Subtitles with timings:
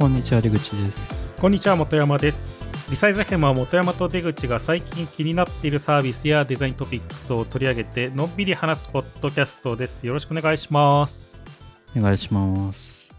[0.00, 1.36] こんにちは出口です。
[1.38, 2.88] こんにちは元山です。
[2.90, 10.06] リサイズヘムは元山と出口が最近気になっているサービスやデザイントピックスを取り上げてのんびり話すポッドキャストです。
[10.06, 11.46] よろしくお願いします。
[11.94, 13.12] お願いします。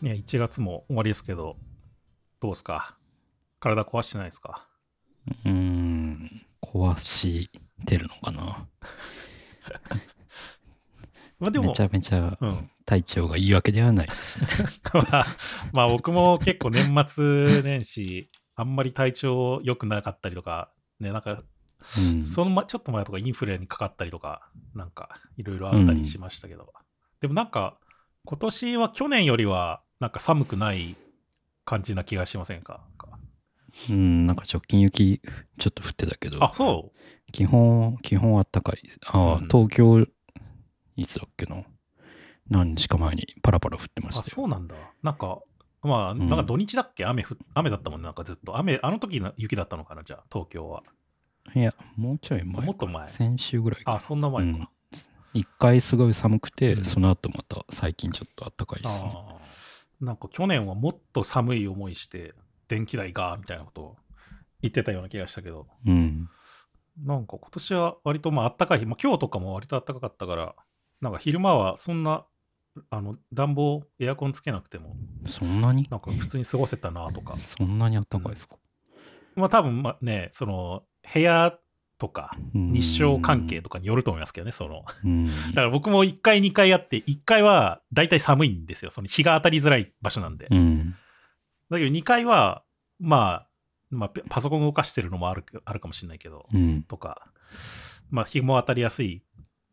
[0.00, 1.56] ね1月も終わりですけど
[2.40, 2.96] どうですか？
[3.60, 4.66] 体壊してないですか？
[5.44, 7.50] うーん壊し
[7.84, 8.66] てるのかな
[11.38, 12.70] まあでもめちゃめちゃうん。
[12.86, 14.46] 体調がいいわけではないですね。
[14.92, 15.26] まあ、
[15.72, 20.70] まあ僕も結構年末年始あんまり体調良くなかったりとか
[21.00, 21.42] ねなんか
[21.98, 22.22] うん。
[22.22, 26.72] そのまちょっと前とかインフレにかかったりとか、なんかいろいろあったりしましたけど、
[27.20, 27.78] でもなんか
[28.24, 30.96] 今年は去年よりはなんか寒くない
[31.64, 32.80] 感じな気がしませんか？
[33.90, 35.20] うんなんか直近雪
[35.58, 36.42] ちょっと降ってたけど。
[36.44, 36.92] あ、そ
[37.32, 38.78] 基本基本あったかい。
[39.06, 39.48] あ、うん。
[39.48, 40.06] 東京
[40.96, 41.62] いつだっけな？
[42.48, 44.32] 何日か前にパラパラ降ってまうあ、したよ。
[44.34, 44.76] そうなんだ。
[45.02, 45.40] なんか、
[45.82, 46.28] まあ、うん。
[46.28, 47.04] なんか土日だっけ？
[47.04, 48.56] 雨ふ雨だったもんね、なんかずっと。
[48.56, 50.82] 雨、あの時の雪だったのかな、じゃあ、東京は。
[51.54, 52.62] いやもうちょい前か。
[52.62, 53.08] もっと前？
[53.08, 53.94] 先週ぐらいか。
[53.96, 54.58] あ、そんな前か。
[54.58, 54.68] うん。
[55.32, 56.84] 一回すごい寒くて、うん。
[56.84, 59.12] その後また最近ちょっと暖かいですね。
[60.00, 62.34] なんか去年はもっと寒い思いして、
[62.68, 63.96] 電気代が、みたいなことを
[64.60, 66.28] 言ってたような気がしたけど、うん。
[67.02, 70.54] なんか今年は割とまあ暖かい日、まあ、今日とかも割と暖かかったから、
[71.04, 72.24] なんか昼間はそんな
[72.90, 75.86] あの暖房、エアコンつけなくても、そんなに？
[75.90, 78.56] なんか普通に過ごせたなとか、そんなに暖かいですか、
[79.36, 80.82] まあ多分まあね、その
[81.12, 81.56] 部屋
[81.98, 82.72] とかうん。
[82.72, 84.84] 日照関係とかによると思いますけどね、その。
[85.04, 85.26] うん。
[85.50, 90.48] だから僕も1回、2回あって、1回は大体寒いんですよ、その日が当たりづらい場所なんで。
[90.50, 90.96] うん。
[91.70, 92.64] だけど2回は、
[92.98, 93.48] まあ、
[93.90, 96.82] まあ、パパソコン動かしてるのもあるあるかもしれないけど、うん。
[96.82, 97.30] とか、
[98.10, 99.22] まあ日も当たりやすい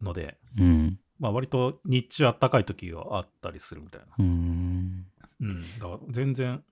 [0.02, 4.08] ので、うんまあ割と日中暖かい時があったりするみたいな。
[4.18, 5.06] うん
[5.40, 5.62] うん。
[5.80, 6.64] だから全然、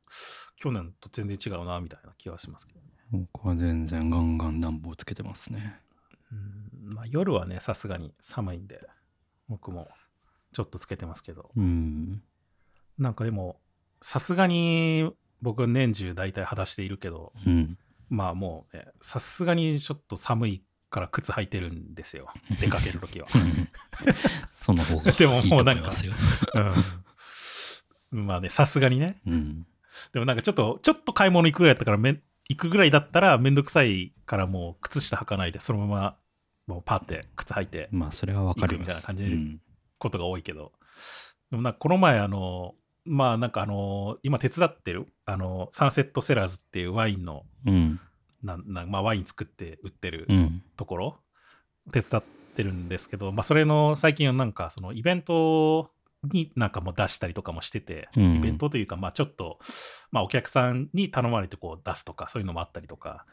[0.57, 2.85] 去年と全然違うな、みたいな気がしますけどね。
[3.11, 5.79] 僕は全然ガンガン暖房つけてますね
[6.31, 6.93] うん。
[6.95, 8.81] まあ夜はね、さすがに寒いんで、
[9.47, 9.87] 僕も
[10.51, 12.23] ちょっとつけてますけど、うん
[12.97, 13.59] なんかでも、
[14.01, 15.11] さすがに
[15.41, 17.77] 僕は年中大体裸足でいるけど、うん
[18.09, 22.29] まあもうね、さすがにちょっと寒いから靴履いてるんですよ。
[22.59, 23.27] 出かける時は。
[24.51, 26.13] その方がいいとでももう思なんかいますよ
[28.11, 28.25] うん。
[28.25, 29.21] まあね、さすがにね。
[29.25, 29.65] うん
[30.13, 36.17] でもなんかちょっと、ちょっと買い物行くぐらいだったからめん、行くぐらいだったらめんどくさいからもう靴下履かないで、そのまま
[36.67, 39.61] もうパって靴履いてまあそれはわかり行くみたいますな感じでうん
[39.97, 40.71] ことが多いけど。
[41.51, 47.99] でもなんかこの前あの、まあなんかあの、今手伝ってる、あの、サンセットセラーズっていうワインの、うん
[48.43, 50.63] なんなんまあワイン作って売ってるうん。
[50.77, 51.17] ところ、
[51.91, 52.23] 手伝っ
[52.55, 55.91] てるんですけど、まあそれの最近はなんかそのイベント
[56.23, 58.35] になんかもう出したりとかもしてて、うん。
[58.37, 59.59] イベントというか、まあちょっと、
[60.11, 63.25] まあお客さんに頼まれてこう出すとか、そういうのもあったりとか、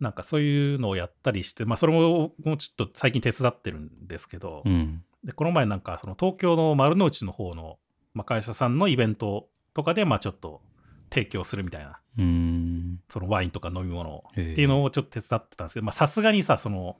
[0.00, 5.04] なんかそういうのをやったりして、まあそれももうちょっと最近手伝ってるんですけど、うん。
[5.22, 7.78] でこの前なんかその東京の丸の内の方の、
[8.12, 10.60] まあ、会社さんのイベントとかで、まあちょっと
[11.10, 13.00] 提供するみたいな、うん。
[13.08, 16.96] そのワインとか飲み物っていうのをちょっと手伝ってたんですけど、まあさすがにさ、その、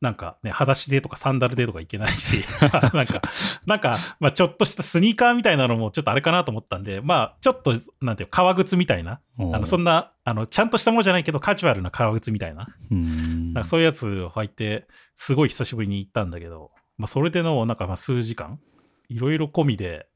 [0.00, 2.44] なんかね、裸足でとかサンダルでとかいけないし、
[2.94, 3.20] なんか、
[3.66, 13.52] なんか、まあちょっとしたスニーカーみたいなのもちょっとあれかなと思ったんで、まあちょっと、なんていう革靴みたいな、あの、そんな、あの、ちゃんとしたものじゃないけど、カジュアルな革靴みたいな、うん。
[13.54, 18.60] なんかそういうやつを履いて、すごい久しぶりに行ったんだけど、まあそれでの、なんかまあ数時間、
[19.08, 20.06] いろいろ込みで、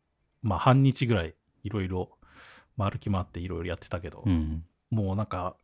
[0.43, 1.35] まあ半日ぐらい、
[1.65, 2.22] いろいろ、まあ
[2.91, 5.57] 歩き回っていろいろやってたけど、うんもうなんか、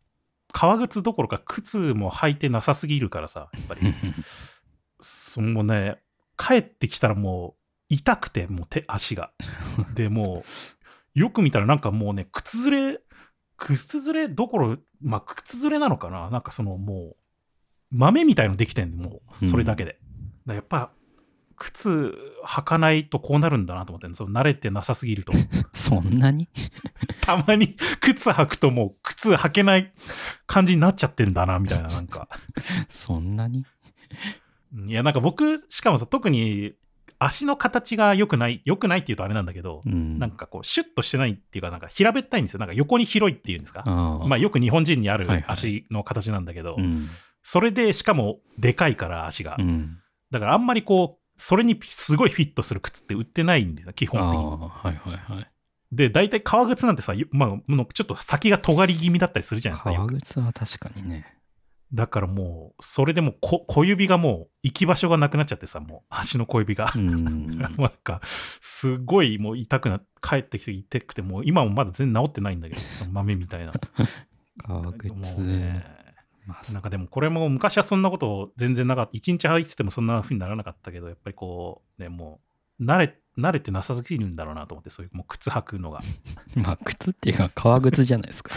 [0.53, 3.81] 革靴どころか靴も履いてなさすぎるからさ、やっぱり。
[5.01, 5.99] そのね、
[6.39, 7.57] 帰ってきたらも
[7.91, 9.33] う痛くて、もう手、足が。
[9.95, 10.45] で、も
[11.15, 13.01] う、よく見たらなんかもうね、靴ずれ、
[13.59, 17.17] 靴ずれどころ、まあ、靴ずれなのかななんかそのもう、
[17.91, 19.93] 豆みたいのできてんの、もう、それだけで。
[19.93, 20.03] だか
[20.47, 20.91] らやっぱ、
[21.59, 22.15] 靴
[22.45, 25.33] 履かないとこうなるんだなと思ってその慣れてなさすぎると。
[25.75, 26.49] そんなに？
[27.23, 29.93] たまに靴履くともう靴履けない
[30.47, 32.29] 感じになっちゃってんだな、みたいな、なんか。
[32.89, 33.65] そんなに？
[34.87, 36.75] いや、なんか僕、しかもさ、特に
[37.19, 42.61] 足の形が良くない、良くないっていうとあれなんだけど、うんなんかこう、シュッとしてないっていうか、なんか平べったいんですよ。
[42.61, 43.83] なんか横に広いっていうんですか？
[43.87, 47.09] あまあよく日本人にあるはいはい足の形なんだけど、うん
[47.43, 49.57] それでしかもでかいから足が。
[49.59, 49.99] うん
[50.31, 54.47] だからあんまりこう、それにすごいフィットする靴って売ってないんですよ、基あ本的に。
[54.47, 55.47] あはいはいはい
[55.91, 57.49] で、大体革靴なんてさ、まあ、
[57.95, 59.93] ちょっと先が尖り気味だったりするじゃないですか。
[59.95, 61.39] 革靴は確かにね
[61.95, 66.93] だからもう、それでもう小小指がもう行き場所がなくなっちゃってさ、もう足の小指が。
[66.95, 67.51] うん。
[67.57, 67.75] なん
[68.05, 68.21] か、
[68.61, 72.81] すごいもう痛くな、帰ってきて痛くて、もう今もまだ全然治ってないんだけど、
[73.11, 73.73] 豆みたいな。
[74.67, 75.15] 革靴。
[75.41, 75.87] ね、
[76.49, 79.11] まあなんかでもこれも昔はそんなこと全然なかった。
[79.13, 82.41] 一日履いててもそんな風にならなかったけど、やっぱりこう、ね、も
[82.81, 86.01] う、慣れ、慣れてなさすぎるんだろうなと思って、そういうもう靴履くのが。
[86.57, 88.55] まあ、靴っていうか、革靴じゃないですか。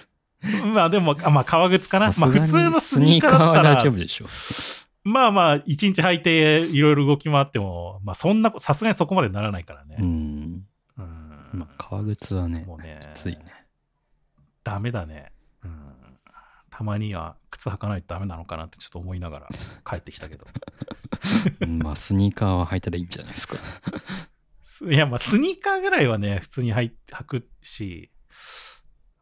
[0.72, 2.10] まあでも、あまあ革靴かな。
[2.16, 4.26] まあ普通のスニーカーだったスニーカーは大ら丈夫、でしょ。
[5.04, 9.96] まあまあ一日履いていろいろ動き回っても、まあそんな、さすがにそこまでならないからね。
[9.98, 10.64] うん。
[10.96, 13.44] うんまあ、革靴はね、もうね、きついね。
[14.64, 15.32] ダメだね。
[16.80, 16.84] うん。
[16.84, 19.48] たまには靴履かないとダメなのかなってちょっと思いながら
[19.88, 20.46] 帰ってきたけど。
[21.60, 23.58] う んまあ、スニーカーは履いたらいいんじゃないですか。
[24.62, 28.10] すいや、まあスニーカーぐらいはね、普通に履い履くし、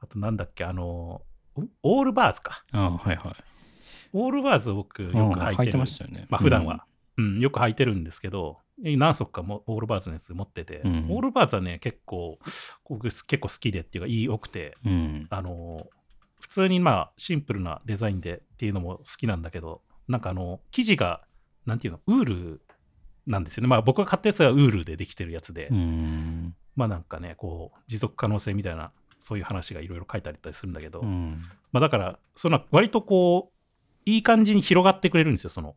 [0.01, 1.23] あとなんだっけ、あの、
[1.59, 2.65] んオールバーズか。
[2.73, 3.35] ああ、はいはい。
[4.13, 5.73] オールバーズ僕よくうん履いてる。
[5.73, 6.27] てましたよね。
[6.29, 12.39] まあ普段は、うん、よく履いてるんですけど、何足かもオールバーズのやつ持ってて、うんオールバーズはね、結構、
[12.89, 14.93] 僕結構好きでっていうか、いい多くて、うん。
[14.93, 15.27] うん。
[15.31, 15.89] あの、
[16.49, 21.21] 普通にまあシンプルなデザインでっていうのも好きなんだけど、なんかあの、生地が、
[21.67, 22.63] なんていうの、ウール
[23.27, 23.69] なんですよね。
[23.69, 26.55] まあ僕が買ったやつはウールでできてるやつで、うん。
[26.75, 31.45] まあなんかね、こう、持続可能性みたいな、そういう話がいろいろ書いてあったりするんだけど、うん。
[31.73, 35.77] まあだから、その割とこう、いい感じに広がってくれるんですよ、その、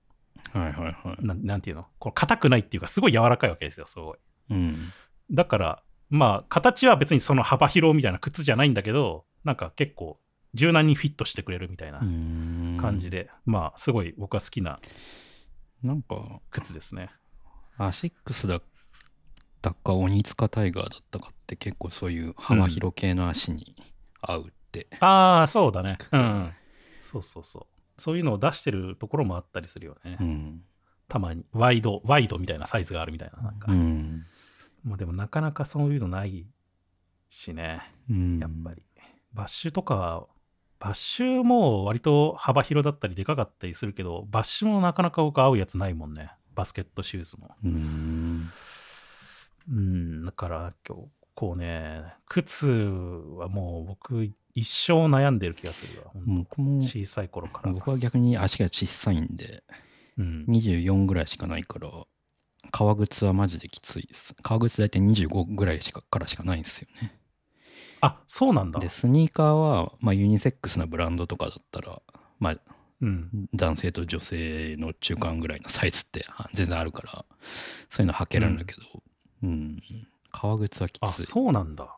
[0.54, 1.26] はいはいはい。
[1.26, 1.86] なんなんていうの？
[2.00, 4.18] この硬くないっていうか、すごい柔らかいわけですよ、すごい。
[4.52, 4.94] うん。
[5.32, 10.20] だから、まあ、形は別にその幅広みたいな靴じゃないんだけど、なんか結構、
[10.54, 14.80] 柔軟にフィットしてくれるみたいなうん感じで、まあ、すごい僕は好きな
[15.84, 17.10] なんか、靴ですね。
[17.78, 18.64] アシックスだっ
[19.62, 23.76] たか、鬼塚タイガーだったかって結構そういう幅広系の足に
[24.22, 24.88] 合うって。
[25.00, 25.98] ああ、そうだね。
[26.12, 26.52] うん。
[27.00, 27.66] そうそうそう。
[27.98, 30.18] そういうのを出してるところもあったりするよね。
[30.20, 30.64] うん。
[31.08, 31.46] たまに。
[31.52, 33.42] ワイド、ワイドみたいなサイズがあるみたいな。
[33.42, 33.72] なんか。
[33.72, 34.26] うん。
[34.84, 36.46] まあでもなかなかそういうのない
[37.30, 37.82] しね。
[38.10, 38.84] うんやっぱり。
[39.34, 40.28] バッシュとかは、
[40.82, 46.32] バッシュも割と幅広だったりでかかったりするけど、バッシュもなかなか僕合うやつないもんね。
[46.56, 47.56] バスケットシューズも。
[47.64, 48.52] うん。
[49.70, 51.04] うん、だから今日、
[51.36, 56.12] こうね、靴はもう僕一生悩んでる気がするわ。
[56.16, 57.72] 僕も、小さい頃から。
[57.72, 59.64] 僕は逆に足が小さいんで、
[60.18, 61.90] うん、24ぐらいしかないから、
[62.72, 64.36] 革靴はマジできついです。
[64.42, 67.21] 革靴大体25ぐらいしかからしかないんですよね。
[68.02, 68.80] あ、そうなんだ。
[68.80, 72.02] で、スニーカーは、まあ、ユニセックスなブランドとかだったら、
[72.40, 72.58] まあ、
[73.02, 73.30] うん。
[73.54, 77.26] 男性と女性の中間ぐらいのサイズってあ全然あるから、
[77.90, 78.82] そういうの履けるんだけど、
[79.44, 79.82] うん、
[80.32, 81.24] 革靴はきあ、つい。
[81.24, 81.96] そうなんだ。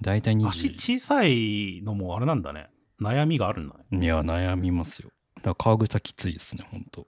[0.00, 2.68] 大体足20、小さいのもあれなんだね。
[3.00, 4.04] 悩みがあるんだね。
[4.04, 5.10] いや、悩みますよ。
[5.36, 7.06] だから革靴はきついですね、本当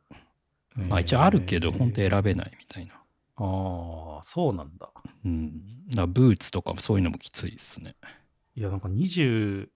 [0.77, 2.95] まあ一応あるけど、本当えー選べないみたいな。
[2.95, 4.89] ああ、そうなんだ。
[5.25, 5.87] うん。
[5.91, 7.97] だブーツとかもそういうのもきついですね。
[8.55, 9.69] いや、なんか20、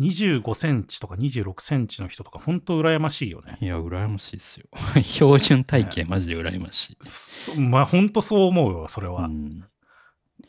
[0.00, 3.58] 25センチとか26センチの人とか、本当羨ましいよね。
[3.60, 4.66] いや、羨ましいですよ。
[5.02, 6.96] 標準体型マジで羨ましい。
[7.02, 9.26] そまあ、本当そう思うよ、それは。
[9.26, 9.64] うん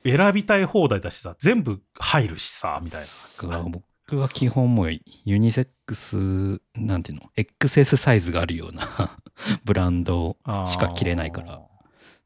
[0.04, 3.64] 選びたい放題だしさ、全部入るしさ、みたいな。
[3.64, 4.92] 僕は基本もう
[5.26, 9.20] ユニセックス、なんていうの、XS サイズがあるような
[9.66, 11.62] ブランドしか着れないから。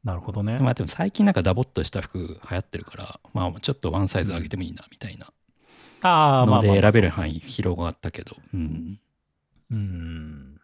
[0.04, 0.58] なるほどね。
[0.58, 5.32] まあでも最近なんかダボっとした服流行ってるから、まあちょっとワンサイズ上げてもいいなみたいな
[6.06, 9.00] あので選べる範囲広がったけど、うん。
[9.70, 10.60] うん。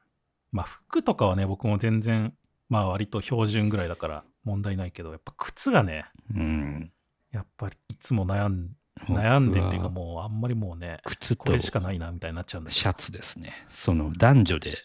[0.53, 2.35] まあ、服とかはね、僕も全然、
[2.69, 6.93] まあ、割と標準ぐらいだから問題ないけど、やっぱ靴がね、うん。
[7.33, 8.71] やっぱりいつも悩ん
[9.09, 13.53] 悩んでるっていうか、もうあんまりもうね、靴とこれしかないなみたいになっちゃうんだけシャツですね。
[13.69, 14.77] その男女で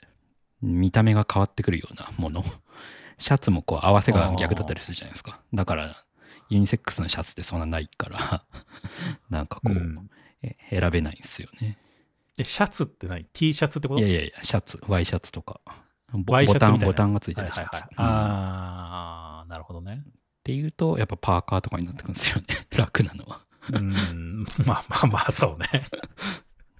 [0.61, 2.43] 見た目が変わってくるようなもの。
[3.17, 5.39] シャツもこう合わせが逆だったりするじゃないですか。
[5.53, 5.97] だから
[6.49, 8.43] ユニセックスのシャツってそんなないから、
[9.29, 9.75] なんかこど。
[9.75, 10.14] う、うんえ
[10.69, 11.77] 選べないんですよね。
[12.37, 14.01] え、シャツって何 ?T シャツってこと？
[14.01, 15.61] いやいやいや、シャツ、ワイシャツとか。
[16.13, 17.83] ボワイシャツボタン、ボタンがついてるシャツ。。
[17.83, 20.03] うんああ、なるほどね。
[20.05, 20.11] っ
[20.43, 22.47] ていうと、やっぱパーカーとかになってくるんですよね。
[22.77, 23.41] 楽なのは。
[23.73, 25.89] うん、まあまあまあ、そうね。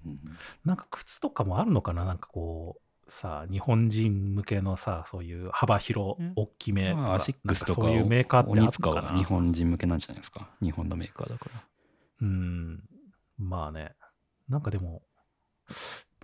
[0.04, 0.20] うん
[0.64, 2.04] なんか靴とかもあるのかな？
[2.04, 9.02] なんかこう、さ、日本人向けのさ、そういう幅広うん、大きめとか、まあ、アシックスとかそういうメーカーってある鬼のかな？
[9.02, 10.48] 塚は日本人向けなんじゃないですか。
[10.62, 11.62] 日本のメーカーだから。
[12.22, 12.82] うん。
[13.38, 13.94] まあね。
[14.48, 15.02] なんかでも、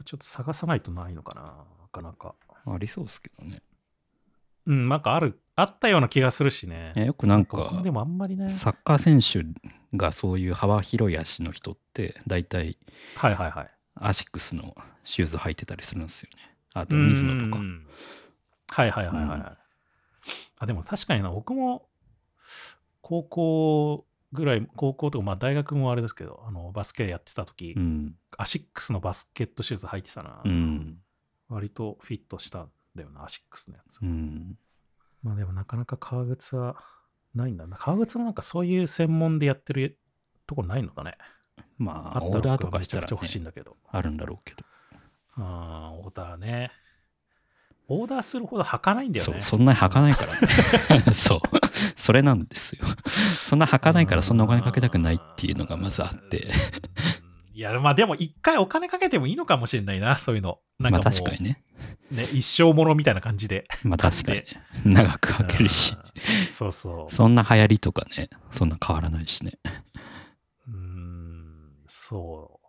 [0.04, 1.42] ちょっと探さないとないのかな
[1.82, 2.34] なかなか。
[2.66, 3.62] ありそうですけどね。
[4.66, 8.48] うん、なんかある、あったような気がするしねよくなんかで、もあんまりね。
[8.48, 9.44] サッカー選手
[9.96, 12.78] がそういう幅広い足の人って、大体、
[13.16, 13.70] はいはいはい。
[13.96, 16.56] アシックスのシューズ履いてたりするんですよね。
[16.74, 17.62] あと、水野とかう。
[17.62, 17.86] ん
[18.68, 19.38] はいはいはいはい。
[19.38, 19.58] うん
[20.60, 21.88] あ、でも確かにな、僕も
[23.00, 28.14] 高校ぐらい、高校とか、まあ大学もあれですけど、あのバスケやってた時、うん。
[28.36, 30.40] アシックスのバスケットシューズ履いてたな。
[30.44, 30.98] うん。
[31.48, 34.00] 割とフィットしたんだよな、アシックスのやつ。
[34.00, 34.56] うん。
[35.22, 36.76] まあでもなかなか革靴は
[37.34, 37.76] ないんだな。
[37.76, 39.98] 革靴もなんかそういう専門でやってる
[40.46, 41.16] とこないのかね。
[41.78, 43.76] まあ、ったらオーダーとかしたら、めちゃくちゃ欲しいんね、だけど。
[43.88, 44.64] あるんだろうけど。
[45.36, 46.70] ああ、オーダーね。
[47.88, 49.42] オーダーするほど履かないんだよね。
[49.42, 51.02] そんなに履かないからね。
[51.12, 51.40] そう。
[52.02, 52.84] それなんですよ。
[53.46, 56.48] そんな履かないからそんなお金かけたくないっていうのがまずあって。
[57.52, 57.56] うん。
[57.56, 60.58] いや、まあでも一回お金かけてもいいのかもしれないな、そういうの。
[60.80, 61.62] なんまあかもう確かにね。
[62.10, 63.68] ね、一生ものみたいな感じで。
[63.84, 64.46] まあ確かにね。
[64.84, 65.94] 長く履けるし。
[65.94, 66.46] うん。
[66.46, 67.14] そうそう。
[67.14, 69.60] そんな流行りとかね、そんな変わらないしね。
[70.66, 72.60] うーん、そ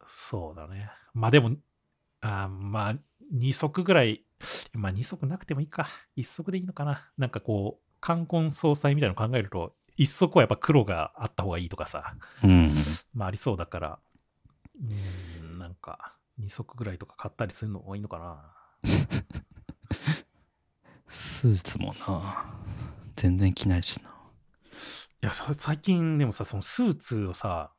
[0.00, 0.04] う。
[0.06, 0.90] そうだね。
[1.12, 1.56] まあでも、
[2.20, 2.94] あーまあ、
[3.34, 4.22] 2足ぐらい、
[4.74, 5.88] まあ2足なくてもいいか。
[6.16, 7.10] 1足でいいのかな。
[7.18, 12.72] なんかこう、冠婚葬祭みたいなの考えると、1足はやっぱ黒があった方がいいとかさ、うん。
[13.14, 13.98] まあありそうだから、
[14.80, 18.54] うーん、なんか2足ぐらいとか買ったりするのがいいのかな。
[21.08, 22.54] スーツもな、
[23.16, 24.10] 全然着ないしな。
[25.22, 27.72] いや、そ最近でもさ、そのスーツをさ、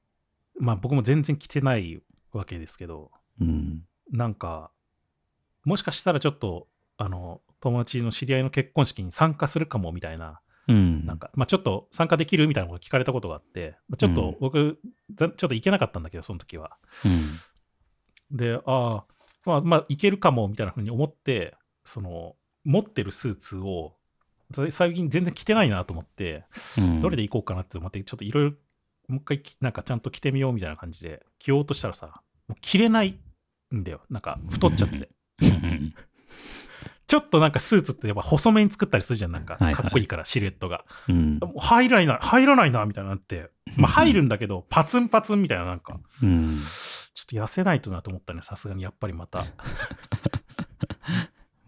[0.60, 3.84] まあ僕も全然着てないわけですけど、うん。
[4.12, 4.72] なんか、
[5.64, 11.06] もしかしたらちょっと、あの、友達の知り合いの結婚式に参加するかもみたいな、うん。
[11.06, 14.80] なんか、まあちょっと参加できるみたいなこと聞かれたことがあって、まあちょっうんと僕、
[15.16, 16.78] ざちょっと行けなかったんだけど、その時は。
[17.06, 18.38] うん。
[18.38, 19.06] で、ああ、
[19.46, 23.96] まあ、まあ、いけるかもみたいなふうに思って、その、持ってるスーツを、
[24.70, 26.46] 最近全然着てないなと思って、
[26.78, 27.02] うん。
[27.02, 28.52] どれで行こうかなって思って、ちょっといろいろ、
[29.08, 33.20] もう一回き、なんかちゃんと着てみようみたいな感じで、着ようとしたらさ、もう着れない
[33.74, 34.02] んだよ。
[34.10, 35.10] なんか太っちゃって。
[37.12, 39.32] うんちょっとなんかスーツってやっぱ細めに作ったりするじゃん。
[39.34, 40.86] なんかはいはいかっこいいから、シルエットが。
[41.10, 41.40] うん。
[41.42, 43.50] もう入らないな、入らないな、みたいになって。
[43.76, 46.58] まあ入るんだけど、パツンパツンみたいな、なんか、うん。
[47.14, 49.40] ちょっと痩せないとなと思ったね、さすがにやっぱりまた。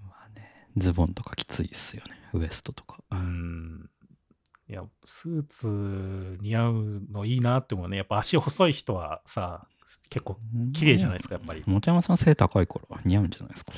[0.02, 2.12] まあね、ズボンとかきついっすよね。
[2.34, 3.00] ウエストとか。
[3.12, 3.90] うん。
[4.70, 7.98] いや、スーツ似合うのいいなって思うね。
[7.98, 9.68] やっぱ足細い人はさ、
[10.10, 10.40] 結構
[10.74, 11.64] 綺麗じゃないですか、やっぱり。
[11.64, 13.74] 本山さん背高いから似合うんじゃないですか？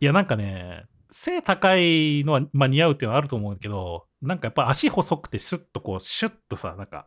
[0.00, 7.06] いや、なんかね、背高いのは、まあ、似合うっていうのはあると思うけど、なんかやっぱ足細くてスッとこう、シュッとさ、なんか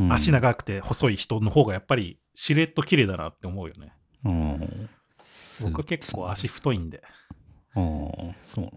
[0.00, 3.92] うん足長くて細い人の方がやっぱりシルエット綺麗だなって思うよね。
[4.24, 4.88] うん。
[5.62, 7.02] 僕結構足太いんで、
[7.74, 8.72] ああ、そうなん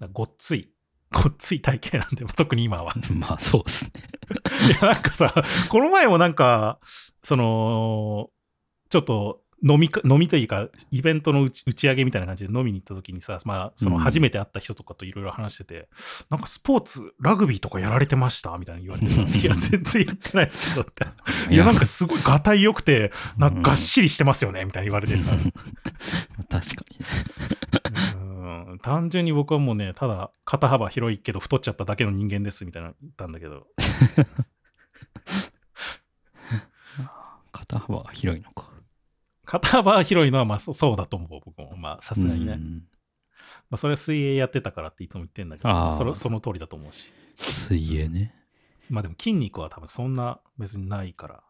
[0.00, 0.08] だ。
[0.12, 0.70] ごっつい、
[1.10, 2.94] ごっつい体型なんで、 特に今は。
[3.14, 3.90] まあそうっすね。
[4.68, 5.32] いや、なんかさ、
[5.70, 6.78] この前もなんか、
[7.22, 8.30] その、
[8.90, 15.88] ちょっと飲みか、飲みというか、イベントの打ち打ち上げみたいな感じで飲みに行った時にさ、まあ、そのうん初めて会った人とかといろいろ話してて、
[16.30, 21.06] なんかスポーツ、ラグビーとかやられてましたみたいに言われてさ、 いや、全然やってないですけどって。
[21.52, 25.34] いや、なんかすごいがたい良くて、なんかがっしりしてますよねみたいに言われてさ。
[26.48, 27.06] 確かにね。
[28.14, 33.66] うん単純に僕はもうね、ただ肩幅広いけど太っちゃっただけの人間ですみたいな言ったんだけど、
[37.52, 38.67] 肩幅が広いのか。
[39.48, 41.74] 肩幅広いのはまあそそうだと思う、僕も。
[41.74, 42.52] まあさすがにね。
[42.52, 42.82] うん
[43.70, 47.12] まあそれは水泳やってたからっていつも言ってんだけど、それその通りだと思うし。
[47.38, 48.34] 水泳ね。
[48.90, 51.42] まあでも筋肉は多分そんな別にないから、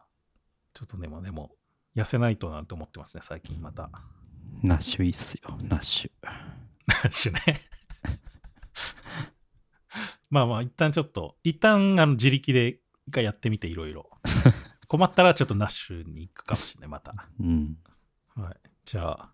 [0.73, 1.51] ちょっとね、まあでも
[1.95, 3.89] 痩せないとなんて思ってますね、最近また。
[4.63, 5.57] ナッシュいいっすよ。
[5.61, 6.11] ナッシュ。
[6.87, 7.61] ナッシュね。
[10.29, 14.09] まあまあ一旦ちょっと、一旦あの自力で一回やってみていろいろ。
[14.87, 17.27] 困ったらちょっとナッシュに行くかもしれない、また。
[17.39, 17.77] うん。
[18.35, 18.55] はい。
[18.85, 19.33] じゃあ、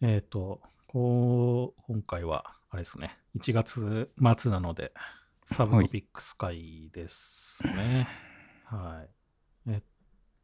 [0.00, 4.92] えっ、と、こう、今回は、あれですね、1月末なので、
[5.44, 8.08] サブトピックス回ですね。
[8.64, 9.04] は
[9.66, 9.70] い。
[9.70, 9.82] えっ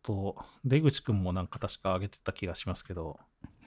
[0.03, 3.19] と、出口くんもなんか確か上げてた気がしますけど、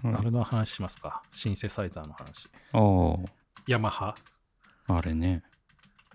[0.03, 1.21] あれの話しますか？
[1.31, 2.49] シンセサイザーの話。
[2.73, 3.25] おー
[3.67, 4.15] ヤマハ？
[4.87, 5.43] あれね。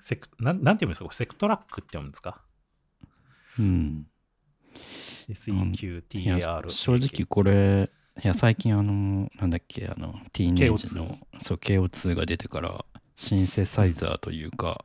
[0.00, 1.12] セクなんなんて読むんですか？
[1.12, 2.42] セクトラックって読むんですか？
[3.58, 4.06] うん。
[5.28, 6.70] ?SEQTAR。
[6.70, 7.90] 正直これ、
[8.22, 12.84] いや最近あの、なんだっけ、あの、ティーンエイジの、そう、KO2 が出てから、
[13.16, 14.84] シンセサイザーというか、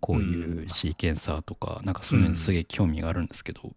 [0.00, 3.72] こういうシーケンサーとか、なんかそういうのにすげえ興味があるんですけど、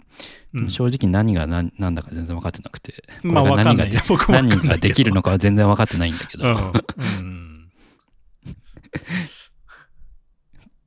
[0.53, 6.73] うん正直何が何なんだか全然分かってなくて、何が何ができるのかは全然分かってないんだけど、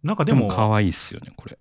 [0.02, 1.58] なんかでも可愛いっすよね、これ。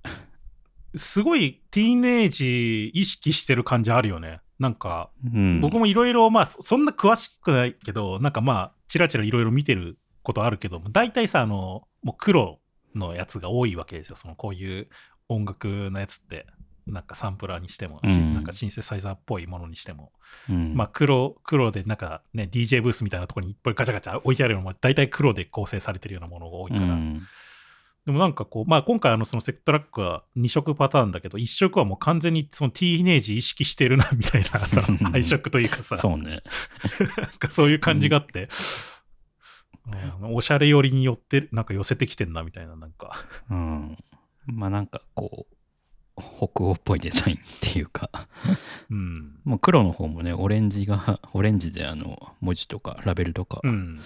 [0.96, 4.42] すごいティーンエイジ意識してる感じあるよね。
[4.60, 12.60] なんか、うん、僕もいろいろ、まあ、そそんな詳しくないけど、なんかまあ、ちらちらいろいろ見てることあるけど、大体さ、あの、もう黒
[12.96, 14.16] のやつが多いわけですよ。
[14.16, 14.88] その、こういう
[15.28, 16.46] 音楽のやつって、
[16.86, 18.34] なんかサンプラーにしても、しうん。
[18.34, 20.12] なんかシンセサイザーっぽいものにしても、
[20.50, 20.76] うん。
[20.76, 27.22] まあ黒、黒でなんかね、DJ ブースみたいなところにいっぱいガチャガチャ置いてあるのも、大体黒で構成されてるようなものが多いから、うん
[28.06, 34.82] でもなんかこう、まあ今回あのそのセットラックは2色パターンだけど、1色はもう完全にそのティーネージ意識してるなみたいなさ、
[35.12, 36.44] 配色というかさ、そうね。
[37.18, 38.50] なんかそういう感じがあって、
[40.22, 43.26] うんおしゃれ寄りに寄って、なんか寄せてきてんなみたいな、なんか。
[43.50, 43.98] うん。
[44.46, 48.10] まあなんかこう、北欧っぽいデザインっていうか、
[48.90, 49.40] うん。
[49.44, 54.00] もう黒の方もね、オレンジが、オレンジであの、文字とかラベルとかうん。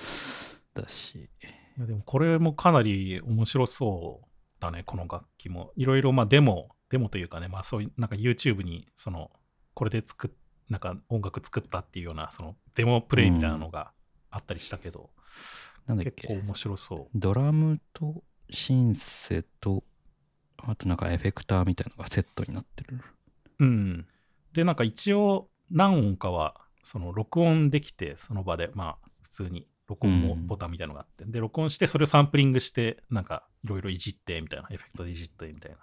[1.77, 4.27] いやでもこれもかなり面白そう
[4.59, 5.71] だね、この楽器も。
[5.75, 9.29] いろいろまあデモ、デモというかね、まあそういう、なんか YouTube に、その、
[9.73, 10.31] これで作っ、
[10.69, 13.91] なんか音楽作ったっていうような、そのデモプレイみたいなのが
[14.31, 15.11] あったりしたけど、
[15.85, 19.83] なんだっけ、結構面白そドラムとシンセと、
[20.57, 22.99] あとなんかエフェクターみたいなのがセットになってる。
[23.59, 23.65] う。
[23.65, 24.07] うん。
[24.53, 35.77] で、なんか一応何音かは、その録音できて、その場で、まあ普通に録音もうんボタンみたいなのがあって、で、録音して、それをサンプリングして、なんかいろいろいじってみたいな、エフェクトでいじってみたいな。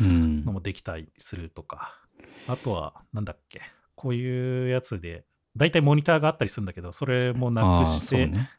[0.00, 0.52] うんの。
[0.52, 1.98] もできたりするとか、
[2.46, 3.62] あとは、なんだっけ、
[3.94, 5.24] こういうやつで、
[5.56, 8.50] 大体モニターがあったりするんだけど、それもなくして、ね。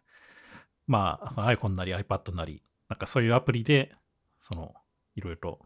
[0.87, 3.93] まあ、その iPhone なり iPad なり、なんかそういうアプリで、
[4.41, 4.73] その、
[5.15, 5.59] いろいろ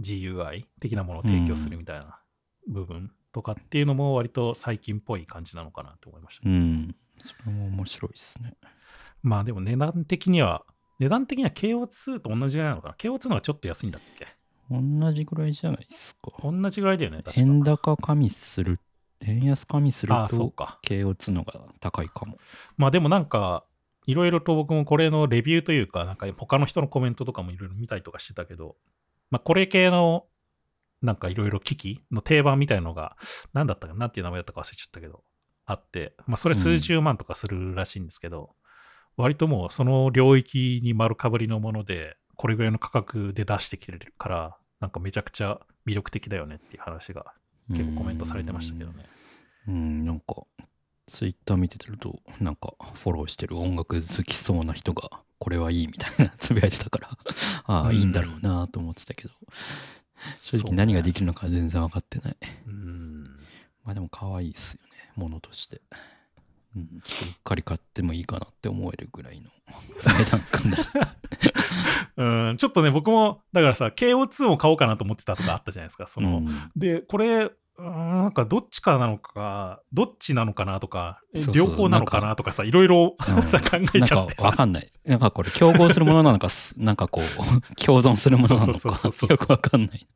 [0.00, 2.20] GUI 的なものを提供するみたいな
[2.68, 6.48] 部分とかっていうのも割と最近っぽい感じなのかなと思いました。
[6.48, 6.96] うん。
[7.18, 8.54] それも面白いですね。
[9.22, 10.64] まあでも値段的には、
[10.98, 14.26] 値段的には KO2 と同じぐらいなのかな ?KO2 の方がちょっと安いんだっけ？
[14.70, 16.32] 同じぐらいじゃないですか。
[16.42, 18.80] 同じぐらいだよね、確か円高加味する、
[19.20, 20.80] 円安加味すると、か。
[20.84, 22.38] KO2 のが高いかも。
[22.76, 23.64] まあでもなんか、
[24.06, 28.76] いろいろと僕もこれのレビューというか、なんか他の人のコメントとかもいろいろ見たりとかしてたけど、
[29.30, 30.26] まあこれ系の、
[31.02, 33.16] なんかいろいろ機器の定番みたいのが、
[33.52, 35.22] なんだったかな、なんていう名前だったか忘れちゃったけど、
[35.66, 38.50] あって、まあそれ数十万とかするらしいんですけど、
[39.16, 47.32] 割ともうその領域に丸かぶりのもので、これぐらいの価格で出してきてるから、なんかめちゃくちゃ魅力的だよねっていう話が
[47.70, 49.04] 結構コメントされてましたけどね。
[49.68, 50.44] うん、なんか、
[51.06, 57.18] ツイッター見ててると、なんか、フォローしてる音楽好きそうな人が、これはいいみたいな つぶやいてたから、
[57.64, 57.96] ああ、うん。
[57.96, 59.30] いいんだろうなと思ってたけど、
[60.34, 62.36] 正直何ができるのか全然分かってない。
[63.86, 63.88] うん。
[63.88, 65.80] まあでも可愛いですよね、ものとして。
[66.76, 69.50] うん、ちょっとうっかり買ってもいいかなって思えるぐらいの
[70.04, 70.90] 値段感だし。
[72.18, 76.06] うん、ちょっとね、僕も、だからさ、KO2 も買おうかなと思ってたとかあったじゃないですか。
[76.06, 84.52] その、うんで、これ、うんなんかどっちかなのか、どっちなのかなとか、えそうそう両方なのかなとかさ、いろいろうんさ 考えちゃってわ。
[84.52, 84.90] かんない。
[85.04, 87.24] なんかこれ競合するものなのか、す なんかこう、
[87.76, 90.06] 共存するものなのか、よくわかんない。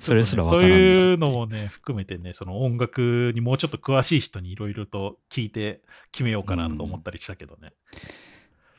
[0.00, 0.80] それすらわからそうない。
[0.80, 7.72] いうのもね、含めてね、その音楽にもうちょっと詳しい人にいろいろと聞いて決めようかなとか思ったりしたけどね。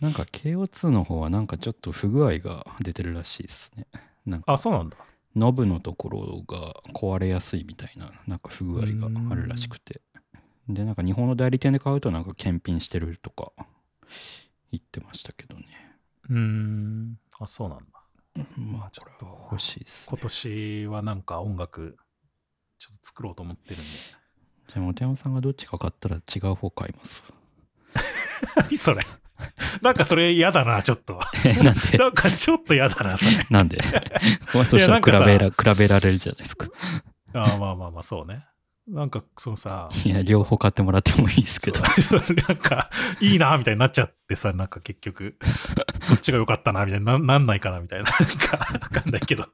[0.01, 4.41] なんか KO2 の方はなんかちょっと不具合が出てるらしいですね。
[4.45, 4.97] あ、そうなんだ。
[5.37, 10.01] ノブのところが壊れやすいみたいな、なんか不具合があるらしくて。
[10.67, 13.51] で、なんか日本の代理店で買うとなんか検品してるとか
[14.71, 15.65] 言ってましたけどね。
[16.29, 17.19] うーん。
[17.39, 17.85] あ、そうなんだ。
[18.57, 20.21] まあ、ちょっと欲しいです今ね。
[20.23, 21.97] 年はなんか音楽、
[22.79, 23.83] ちょっと作ろうと思ってるんで。
[24.67, 27.23] じゃあ、本山さんがどっちか買ったら違う方買います。
[28.55, 29.05] 何それ
[29.81, 31.19] なんかそれ嫌だな、ちょっと。
[31.45, 31.97] え、 なんで？
[31.97, 33.45] なんかちょっと嫌だな、それ。
[33.49, 33.81] なんで？
[33.83, 36.67] そしたら比べら比べられるじゃないですか。
[37.33, 38.45] ああまあまあまあ、そうね。
[38.87, 41.81] なんか、そのさ、いや、両方買ってもらってもいいですけど。
[41.81, 45.37] なんか、いいな、みたいになっちゃってさ、なんか結局、
[46.01, 48.09] そっちが良かったな、みたいにななんないかな、みたいな。
[48.09, 49.49] なんか、わかんないけど。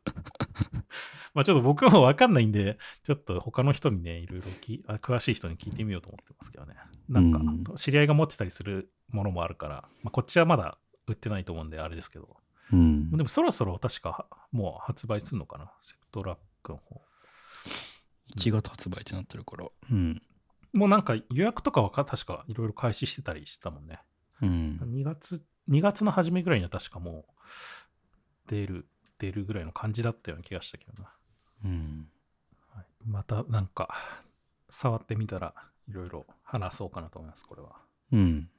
[1.33, 6.75] まあちょっと僕もわかんないんで、ちょっと他の人にね、いろいろきあ詳しい人に聞いてみようと思ってますけどね。
[7.09, 12.37] なんかうん、知り合いが持ってたりするものもあるから、まあ、こっちはまだ売ってないと思うんで、あれですけど。
[12.71, 13.23] うんで。
[13.23, 17.01] もそろそろ確かもう発売するのかな、セクトラックの方。
[18.35, 19.67] 1月発売ってなってるから。
[19.91, 20.21] うん。
[20.73, 23.99] もうなんか予約とかはか確かいろいろ開始してたりしてたもんね。
[24.41, 24.79] うん。
[24.81, 27.41] 2月、2月の初めぐらいには確かもう
[28.47, 28.87] 出る、
[29.19, 31.13] 出るぐらいの感じだったような気がしたけどな。
[31.65, 32.07] うん。
[32.69, 33.93] はい、またなんか
[34.69, 35.53] 触ってみたら
[35.89, 37.75] いろいろ話そうかなと思います、これは。
[38.11, 38.49] うん。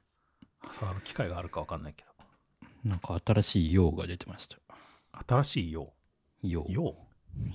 [0.71, 2.89] 触る機会があるかわかんないけど。
[2.89, 4.57] なんか新しい用が出てました。
[5.27, 5.93] 新しい用？
[6.43, 6.65] 用。
[6.69, 6.95] 用？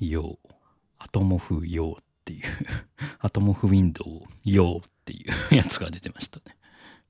[0.01, 0.39] 用。
[0.99, 2.43] アトモフ用っていう、
[3.21, 6.57] アトモフウィンドウ用っていうやつが出てましたね。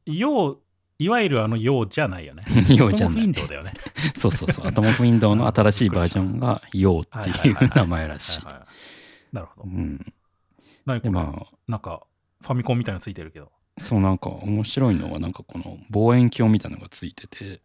[0.06, 0.60] よう、
[0.98, 2.44] いわゆるあのようじゃないよね。
[2.76, 3.32] 用じゃないトモフィン。
[3.32, 3.74] ドウだよね。
[4.14, 4.66] そうそうそう。
[4.66, 8.44] アトモフウィンドウの新しいバージョンが用っていう名前らしい。
[9.32, 9.68] なるほど。
[9.68, 9.98] うん。
[9.98, 10.04] で、
[10.84, 12.02] 何これ、まあ、なんか、
[12.42, 13.50] ファミコンみたいなのついてるけど。
[13.78, 17.60] そうなんか面白いのはなんかこの望遠鏡みたいなのがついてて、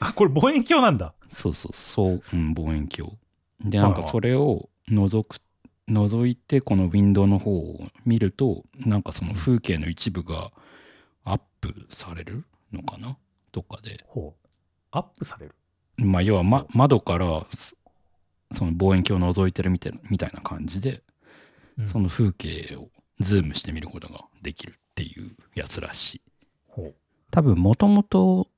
[0.00, 1.14] あ、これ望遠鏡なんだ。
[1.32, 3.16] そうそうそう、うん、望遠鏡。
[3.60, 5.36] で、なんかそれを覗く、
[5.88, 10.50] 覗いてこのウィンドウの方を見ると、なんかその風景の一部が
[11.24, 13.16] アップされるのかな？
[13.52, 14.04] とかで。
[14.08, 14.46] ほう。
[14.90, 15.54] アップされる？
[15.98, 17.76] まあ要は、ま、窓からそ
[18.52, 21.02] その望遠鏡を覗いてるみたいなみたいな感じで、
[21.78, 22.88] うんその風景を
[23.20, 26.20] ズームして見ることができるっていうやつらしい。
[27.30, 28.48] 多分もともと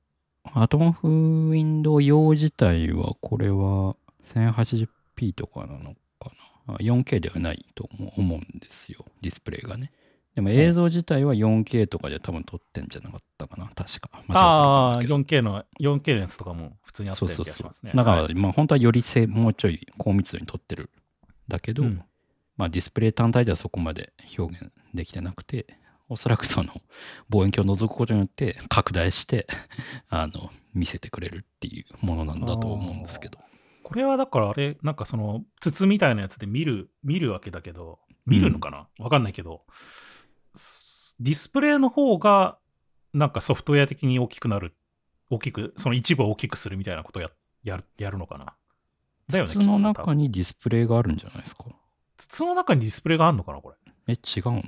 [0.53, 3.95] アトモフウィンドウ用自体はこれは
[4.25, 6.31] 1080p とかなのか
[6.67, 6.75] な？
[6.75, 9.05] あ 4K ではないと思思うんですよ。
[9.21, 9.91] ディスプレイがね。
[10.33, 13.69] でも映像自体は 4K とかで多分撮ってんじゃなかったかな。
[13.75, 14.09] 確か。
[14.29, 15.17] ああ、もだけど。
[15.17, 17.55] 4K の、4K のやつとかも普通にあったようなそうそうそう。
[17.55, 17.91] 気がしますね。
[17.93, 20.89] だから、はいまあ本当はよりせもうちょい高密度に撮ってる
[21.47, 22.01] だけど、うん
[22.57, 25.65] まあディスプレイ単体ではそこまで表現できてなくて
[26.09, 26.71] おそらくその
[27.29, 29.47] 望遠鏡を覗くことによって拡大して
[30.09, 33.39] あの見せてくれるっていうものなんだと思うんですけど。
[33.83, 38.87] これはだからあれ、なんかその筒みたいなやつで見る、見るわけだけど、見るのかな？
[38.97, 39.65] わ、かんないけど、
[40.55, 42.57] すディスプレイの方が、
[43.13, 44.73] なんかソフトウェア的に大きくなる、
[45.29, 47.29] 大きく、その一部を大きくするみたいなことをや
[47.63, 48.55] やるやるのかな？
[49.27, 49.49] だよね。
[49.49, 50.17] 筒の中分。
[50.17, 51.65] にディスプレイがあるんじゃないですか？
[52.17, 53.75] 筒の中にディスプレイがあるのかなこれ？
[54.07, 54.61] え違うの？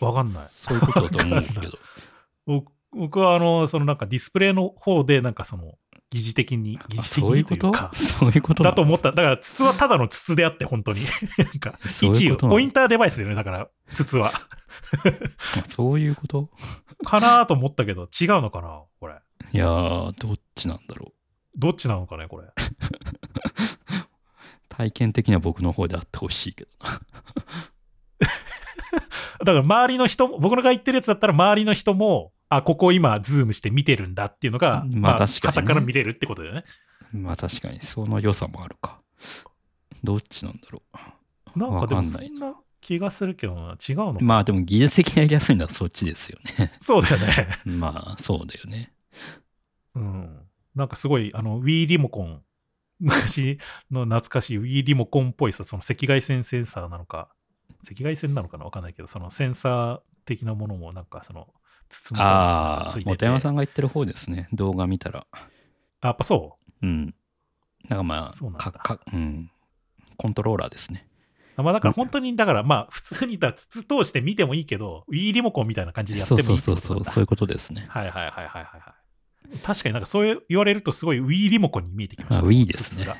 [0.00, 0.46] わかんない。
[0.48, 1.78] そういうことだと思うけど
[2.46, 5.78] 僕僕はあの、そのなんかディスプレイの方で、なんかその、
[6.10, 7.54] 疑似的に、疑あ似的そういうこと？
[7.54, 9.12] にというか、そういうことだと思った。
[9.12, 11.00] だから筒はただの筒であって、本当に。
[11.38, 12.54] なんか、一応、そういうことなの？
[12.56, 14.32] ポインターデバイスだよね、だから、筒は。
[15.56, 16.50] あそういうこと？
[17.04, 19.14] かなと思ったけど、違うのかなこれ？
[19.52, 22.48] いやーどっちなんだろうどっちなのかねこれ？
[24.80, 26.70] 体験的には僕の方であってほしいけど。
[26.80, 27.00] な
[29.44, 35.62] だから周りの人も、僕のが言ってるやつだったら周りの人も、あ、ここ今ズームして見てるんだっていうのが、まあ確かにね。
[35.62, 36.64] 傍から見れるってことだよね。
[37.12, 37.80] まあ確かに。
[37.80, 39.00] その良さもあるか。
[40.02, 40.82] どっちなんだろ
[41.54, 46.72] なんかでもそんな気がするけどな、違うのまあでも技術的にやりやすいのはそっちですよね。
[46.78, 47.48] そうだよね。
[47.64, 48.92] まあそうだよね。
[49.94, 50.38] うん。
[50.74, 52.42] なんかすごい、あの、Wii リモコン、
[53.00, 53.58] 昔
[53.90, 57.28] の懐かしい Wii リモコンっぽいさ、その赤外線センサーなのか、
[57.82, 61.48] 赤外線なのかなわかんないけど、そのセンサー的なものもなんかその、
[61.88, 63.26] 筒のああついてて。
[63.26, 64.48] 本山さんが言ってる方ですね。
[64.52, 65.26] 動画見たら。
[65.32, 66.86] あやっぱそう？
[66.86, 67.14] うん。
[67.88, 69.50] なんかまそうなんかかうん。
[70.16, 71.08] コントローラーですね。
[71.56, 78.94] あまあだから本当に、だからまあ普通にだ筒通して見てもいいけど、Wii リモコンみたいな感じでやってそうもいいってことなんだそうそうそうそういうことですねはいはいはいはいはいはい。
[79.62, 83.14] 確かになんかそう言われるとすごい Wii リモコンに見えてきました、あ Wii ですね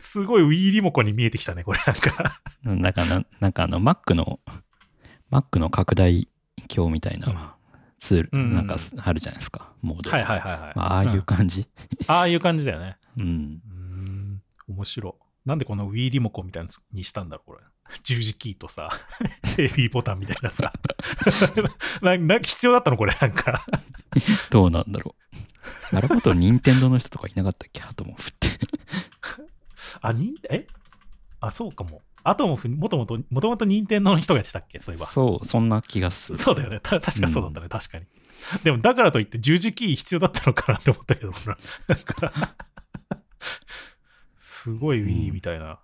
[0.00, 2.40] すごい Wii リモコンに見えてきたね、これなんか。
[2.64, 4.40] うんなんかななんかあの Mac の
[5.30, 6.28] Mac の拡大
[6.68, 7.54] 鏡みたいうんな
[7.98, 10.60] ツール、うんなんかあるじゃないですかモード、はいはいはいはい。
[10.76, 11.66] まあ、ああいう感じ、
[12.06, 12.96] ああいう感じだよね。
[13.18, 13.72] うんうー
[14.10, 15.48] ん、面白い。
[15.48, 17.60] なんでこの Wii リモコンみたいにしたんだろう、これ。
[18.02, 18.90] 十字キーとさ、
[19.56, 20.72] AB ボタンみたいなさ。
[22.02, 22.96] ななんか必要だったの？
[22.96, 23.64] これ、なんか。
[24.50, 25.14] どうなんだろ
[25.92, 27.82] うあれこと任天堂の人とかいなかったっけ？
[27.82, 28.48] あとも振って
[30.00, 30.66] あ、にえ？
[31.40, 32.02] あ、そうかも。
[32.22, 34.80] あとも、もともと、もともと任天堂の人がやってたっけ？
[34.80, 35.06] そういえば。
[35.06, 36.80] そうそんな気がするそうだよね。
[36.82, 38.06] た確かそうだったね、確かに。
[38.62, 42.54] でも、だからといって十字キー必要だったのかなって思ったけど、ほらなんか、
[44.40, 45.78] すごい Wii みたいな。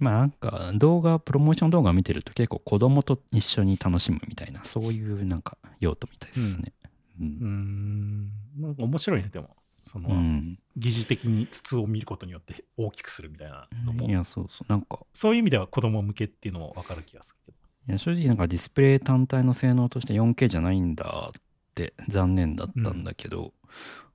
[0.00, 6.72] まあなんか動画プロモーション動画見てると結構子供と一緒に楽しむみたいなそういうなんか用途みたいですね。
[7.20, 9.56] うん、ん、なんか面白いね、でも。
[9.84, 10.58] その、うん。
[10.76, 14.72] 疑似的に筒を見ることによって大きくするみたいなのも、いやそうそう。
[14.72, 17.58] なんかそういう意味では子供向けっていうのも分かる気がするけど。
[17.88, 21.42] いや正直なんかディスプレイ単体の性能として 4K じゃないんだっ
[21.74, 23.52] て残念だったんだけど、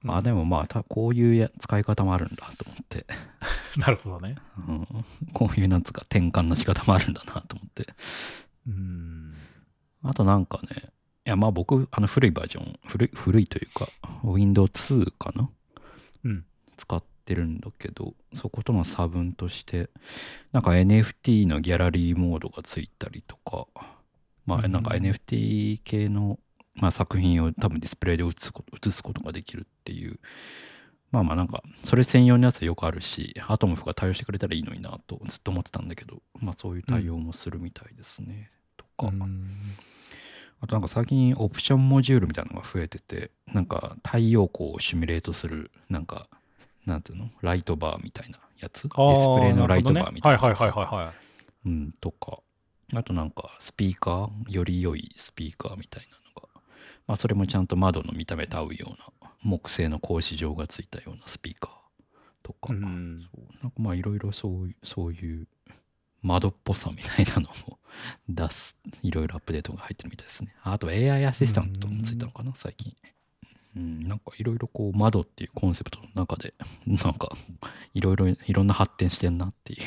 [0.02, 3.06] まあでもまあたこういうや使い方もあるんだと思って、
[3.78, 4.36] なるほどね。
[4.68, 4.88] うん、
[5.34, 7.88] こういうなんつうか転換の仕方もあるんだなと思って
[8.68, 9.34] うーん。
[10.04, 10.90] あとなんかね
[11.26, 13.90] いやまあ僕あの古いバージョン古い古いというか
[14.24, 15.50] Windows2 かな？
[16.24, 16.46] うん。
[16.78, 19.90] 使ってるんだけどそことの差分として
[20.52, 23.66] なんか NFT のギャラリーモードがついたりとか
[24.46, 26.38] まあなんかうん NFT 系の、
[26.76, 30.20] まあ、作品を多分ディスプレイで映すこと映すことができるっていう。
[31.12, 38.52] まあまあなんか、それ専用のやつはよくあるし、アトムフが対応してくれたらいいのになとずっと思ってたんだけど、まあそういう対応もするみたいですね。
[38.76, 39.48] とか、うん
[40.62, 46.28] あとなんか最近オプションモジュールみたいなのが増えてて、なんか太陽光をシミュレートする、なんか、
[46.86, 48.84] なんていうのライトバーみたいなやつ？
[48.84, 51.14] ディスプレイのライトバーみたいなはいやつはいはいはいはい。
[51.68, 52.40] うん、とか、
[52.94, 56.18] あとなんかスピーカー、より良いスピーカーみたいな
[57.08, 61.72] まあそれもちゃんと窓の見た目と合うような木製の格子状がついたようなスピーカー
[62.44, 65.48] とか、うんそうなんかまあいろいろそういうそういう
[66.26, 67.78] 窓っぽさみたいなのを
[68.28, 70.56] 出す、いろいろアップデートが入ってるみたいですね。
[70.64, 72.96] あと AI アシスタントもついたのかな、最近。
[73.78, 76.56] うん、なんかいろいろこう窓っていうコンセプトの中で、
[76.88, 77.30] なんか
[77.94, 79.82] いろいろいろんな発展してんなっていう。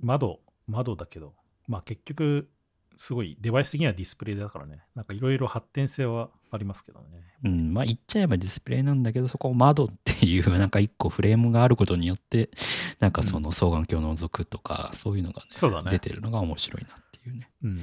[0.00, 1.32] 窓、窓だけど、
[1.66, 2.48] まあ結局、
[2.96, 7.06] すごいデバイス的にはディスプレイだからね、なんかいろいろ発展性はありますけどね。
[7.44, 12.50] うん、まあ言っちゃえばディスプレイなんだけど、そこを窓っていうなんか一個フレームがあることによって、
[12.98, 17.50] なんかその双眼鏡を覗くとか、そういうのがね、ね出てるのが面白いなっていうね。
[17.62, 17.82] うん。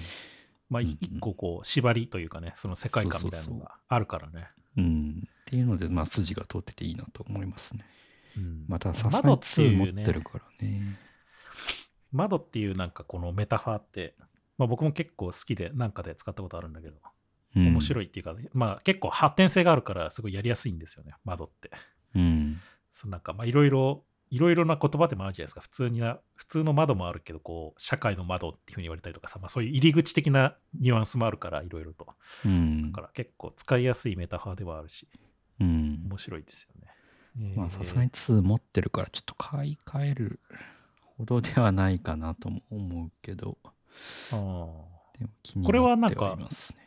[0.69, 4.49] まあ一個こう縛りというかね、その世界観みたいなのがあるからね。
[4.77, 5.27] うん。
[5.27, 7.85] っていうので、まあ筋が通ってていいなと思いますね。
[8.37, 10.99] うんまたさすがに窓っていう2ね持ってるからね。
[12.11, 14.15] 窓っていうなんかこのメタファーって、
[14.57, 16.97] まあ僕も結構好きでなんかで使ったことあるんだけど、
[17.55, 21.71] うん、面白いっていうか、まあ結構発展性があるからすごいやりやすいんですよね、窓って。
[22.15, 22.59] うん。
[22.91, 25.61] そのなんかまあいろいろ、いろいろな言葉でもあるじゃないですか。
[25.61, 32.07] 普通にな、普通の窓もあるけど、こう、社会の窓っていうふうに言われたりとかさ、まあそういう入り口的なニュアンスもあるから、いろいろと。
[32.45, 35.07] うんだから結構使いやすいメタファーではあるし、
[35.59, 36.03] うん。
[36.09, 37.55] 面白いですよね。
[37.55, 40.39] まあさすがに2持ってるから、ちょっと買い替える
[41.17, 43.57] ほどではないかなとも思うけど、
[45.43, 46.79] 気にこれはなってなんかはいますね。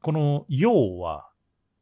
[0.00, 1.28] この要は、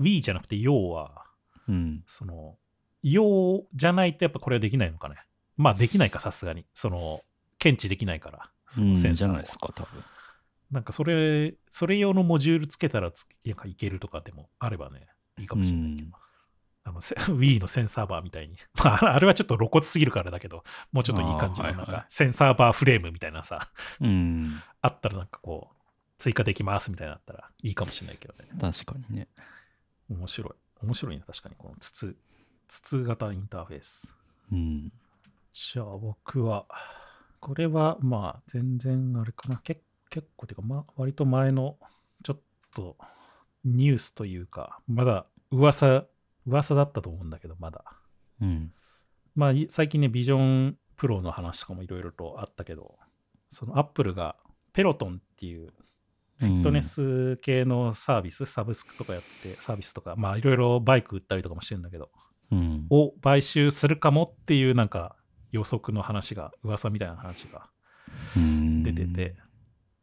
[0.01, 1.25] Wii じゃなくて要は、
[1.69, 2.03] うん。
[2.07, 2.57] その、
[3.03, 5.17] 要じゃないとやっぱこれはできないのかね。
[5.57, 6.67] まあできないか、さすがに。
[6.75, 7.21] その、
[7.59, 10.03] 検知できないから、そのセンじサーをゃないですか、多分。
[10.71, 16.07] なんかそれ、それ用のモジュールつけたらつなんかいけるとかでもあればね、いいかもしれないけど。
[16.07, 16.26] うん
[16.87, 18.57] あのせ Wii のセンサーバーみたいに。
[18.83, 23.71] まあ、 あれはちょっと露骨すぎるからだけど、もうちょっといい感じのなんかセンサーバーフレームみたいなさ、
[24.01, 24.63] うん。
[24.81, 25.77] あったらなんかこう、
[26.19, 28.49] 追加できますみたいなのあったらいいかもしれないけどね。
[28.61, 29.29] 確かにね。
[30.09, 30.85] 面白い。
[30.85, 31.57] 面白いね、確かに。
[31.57, 32.17] この筒、
[32.69, 34.17] 筒型インターフェース。
[34.53, 34.93] うん。
[35.53, 36.67] じゃあ僕は、
[37.41, 39.57] これはまあ全然あれかな。
[39.59, 41.77] け結構ていうか、まあ割と前の
[42.23, 42.41] ちょっ
[42.75, 42.97] と
[43.65, 46.05] ニュースというか、まだ噂、
[46.47, 47.85] 噂だったと思うんだけど、まだ。
[48.41, 48.73] うん。
[49.35, 52.97] まあい最近ね、ビジョンプロの話とかもいろいろとあったけど、
[53.49, 54.37] そのアップルが
[54.73, 55.73] ペロトンっていう
[56.39, 62.11] フィットネス系のサービス、サブスクとかやって、サービスとか、まあいろいろバイク売ったりとかもしてるんだけど、
[62.53, 62.87] うん。
[62.91, 65.17] を買収するかもっていうなんか
[65.51, 67.69] 予測の話が、噂みたいな話が
[68.83, 69.37] 出てて、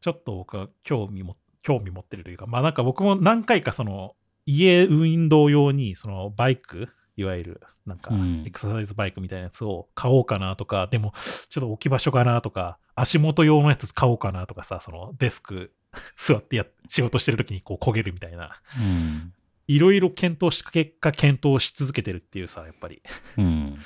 [0.02, 11.14] ちょっと僕は興味も、興味持ってるというか、まあなんか僕も何回かその家運動用にそのバイク、いわゆるなんかうんエクササイズバイクみたいなやつを買おうかなとか、でも
[11.50, 15.72] ちょっと置き場所かなとか、足元用のやつ買おうかなとかさ、そのデスク
[16.16, 19.34] 座ってや仕事してる時にこう焦げるみたいな、うん。
[19.68, 23.02] いろいろ検討した結果、検討し続けてるっていうさ、やっぱり。
[23.38, 23.78] うん。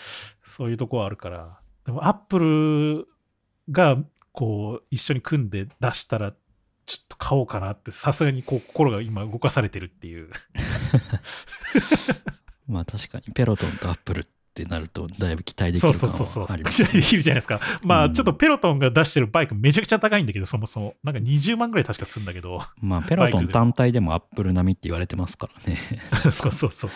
[0.44, 3.08] そういうとこはあるから、でもアップル
[3.72, 3.98] が
[4.32, 6.34] こう一緒に組んで出したら、
[6.88, 10.30] ちょっと買おうかなって、さすがにこう心が今動かされてるっていう。
[12.68, 16.44] まあ確かにペロトンとアップルってなるとだいぶ期待できそうる感そうそうそう。
[16.46, 17.60] はありますできるじゃないですか。
[17.84, 20.96] まうんあちょっとペロトンが出してるバイクめちゃくちゃ高いんだけど、そもそも。
[21.04, 22.64] なんか20万ぐらい確かするんだけど。
[22.82, 25.78] まあペロトン単体でもアップル並みって言われてますからね。
[26.32, 26.92] そうそうそう。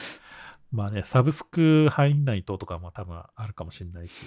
[0.71, 4.23] まあね、サブスク入んないととかも多分あるかもしれないし。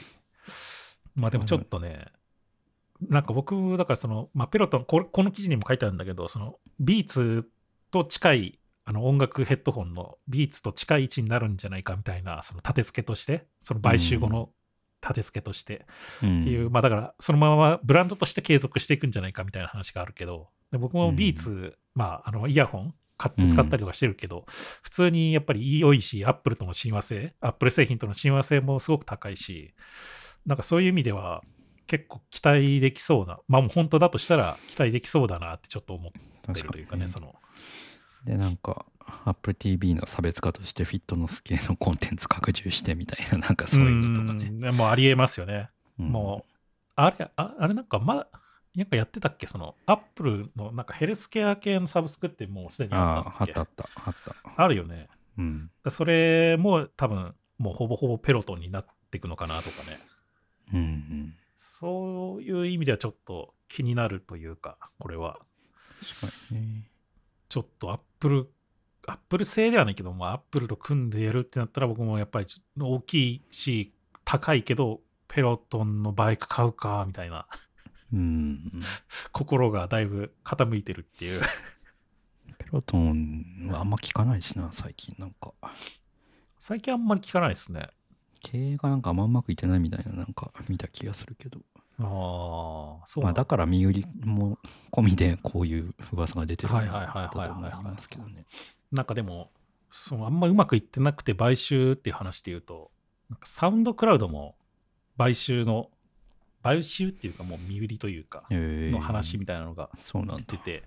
[1.14, 2.07] まあでもちょっとね、
[3.00, 7.48] なんか僕、だからその、まあペロトンこれ、この記事にも書いてあるんだけど、その、ビーツ
[7.90, 14.50] と近い、あの音楽ヘッドホンのビーツと近い位置になるんじゃないかみたいな、その立て付けとして、その買収後の
[15.02, 15.87] 立て付けとして、
[16.22, 24.44] うんっていう、まあだから、そのままブランドとして継続していくんじゃないかみたいな話があるけど、で僕もビーツ、まあ、あの、イヤホン買って使ったりとかしてるけど、
[24.83, 29.72] 普通にやっぱり良いし、アップルとの親和性、アップル製品との親和性もすごく高いし、
[30.46, 31.42] なんかそういう意味では、
[31.87, 37.35] 結構期待できそうな、まあもう本当だとしたら期待できそうだなってちょっと思ってるというかね、その、
[38.25, 38.87] でなんか
[39.27, 44.47] Apple TV の差別化としてフィットネス系のコンテンツ拡充してみたいななんかそういうのとかね。
[44.47, 45.68] うんもうありえますよね。
[45.99, 46.51] うんもう、
[46.97, 48.27] あれ、ああれなんか、ま、
[48.75, 49.47] なんかやってたっけ？
[49.47, 53.53] その、アップルのなんかヘルスケア系のサブスクってもうすでにあああったっけ？
[53.61, 54.62] あったあったあった。
[54.62, 55.09] あるよね。
[55.38, 55.70] うん。
[55.88, 59.99] それも多分、もうほぼほぼペロトンになっていくのかなとかね。
[60.73, 61.35] うんうん。
[61.81, 65.41] そういう意味ではちょっと気になるというか、これは。
[66.21, 66.85] 確かにね。
[67.49, 68.49] ちょっとアップル、
[69.09, 72.47] アップル製ではないけど、まあ、アップルと組んでやるってなったら、僕もやっぱり
[72.81, 73.93] 大きいし、
[74.25, 77.49] 高いけど、ペロトンのバイク買うか、みたいな、
[78.13, 78.71] うん。
[79.33, 81.41] 心がだいぶ傾いてるっていう。
[82.57, 85.53] ペロトンはあんま聞かないしな、最近なんか。
[86.61, 87.89] 最近あんまり聞かないですね。
[88.44, 91.59] 経営がなんかあんまうまくいってないみたいななんか見た気がするけど。
[91.98, 94.59] ああ、そうまあだだから身売りも
[94.92, 98.44] 込みでこういう噂が出てるいはいはいはいはいだと思いますけどね。
[98.92, 99.50] なんかでも、
[99.90, 102.90] そのあんまうまくいってなくて買収っていう話で言うと、
[103.30, 104.57] なんかサウンドクラウドも
[105.16, 105.90] 買収の、
[106.62, 110.44] 買収っていうかもう身売りというか、えーの話みたいなのがそうなんだ。
[110.48, 110.83] 出て、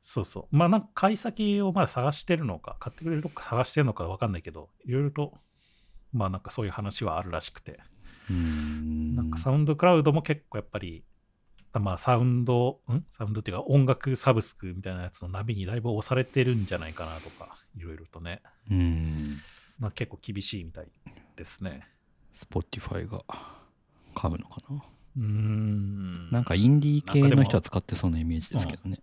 [0.00, 0.56] そうそう。
[0.56, 5.34] まあなんか買い先をまだ探してるのか、買ってくれるとこ探してるのかわかんないけど、いろいろと、
[6.16, 7.78] まあなんかそういう話はあるらしくて、
[8.30, 9.14] うーん。
[9.14, 11.04] なんかサウンドクラウドも結構やっぱり、
[11.74, 13.04] まあサウンド、ん？
[13.10, 19.40] サウンドっていうか音楽サブスクみたいなやつの波にだいぶ押されてるんじゃないかなとか、いろいろとね、うん。
[19.78, 20.88] まあ結構厳しいみたい
[21.36, 21.86] ですね。
[22.34, 23.22] Spotify が
[24.14, 24.76] 買うのかな？
[25.18, 26.30] うーん。
[26.30, 29.00] なんかインディー系の人は使ってそうなイメージですけどね。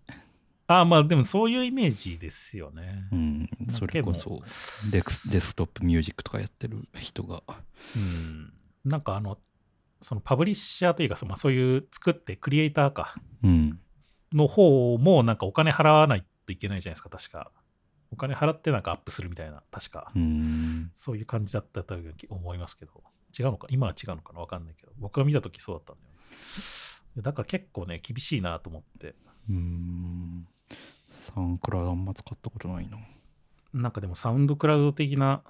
[0.66, 3.08] ああまあでもそういうイメージですよね。
[3.12, 3.48] うん。
[3.68, 4.42] それこそ
[4.90, 7.42] デスデスクトップミュージックとかやってる人が。
[7.96, 8.52] うん。
[8.84, 9.38] なんかあの、
[10.00, 13.78] そのパブリッシャーというか、そまあ、そういう作ってクリエイターかうん。
[14.32, 17.52] の方もなんかお金払わないといけないじゃないですか、確か。
[18.10, 20.12] お金払ってなんかアップするみたいな、確か。
[20.16, 20.90] うん。
[20.94, 21.96] そういう感じだったと
[22.28, 23.02] 思いますけど。
[23.38, 23.66] 違うのか？
[23.70, 24.40] 今は違うのかな？
[24.40, 24.92] わかんないけど。
[24.98, 26.08] 僕が見たときそうだったんだよ
[27.16, 27.22] ね。
[27.22, 29.16] だから結構ね、厳しいなと思って。
[29.50, 30.46] うん。
[31.14, 32.98] サンクラウドあんま使ったことないな。
[33.72, 35.42] なんかでもサウンドクラウド的な、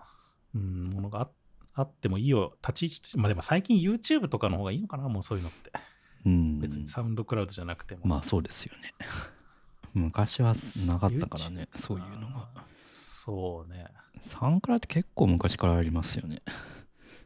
[0.55, 1.29] うん、ものがあ
[1.75, 2.57] あってもいいよ。
[2.67, 5.73] 立ち位置まあでも最近 YouTube とかの方がいいのかなもうそういうのって。
[6.25, 6.61] うん。
[6.61, 8.03] 別にサウンドクラウドじゃなくても。
[8.05, 8.95] まあそうですよね。
[9.93, 10.55] 昔は
[10.87, 12.49] なかったからね、そういうのが。
[12.85, 13.87] そうね。
[14.23, 16.43] サンクラって結構昔からありますよね。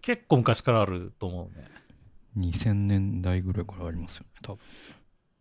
[0.02, 1.68] 結構昔からあると思うね。
[2.36, 4.58] 2000年代ぐらいからありますよね、多もう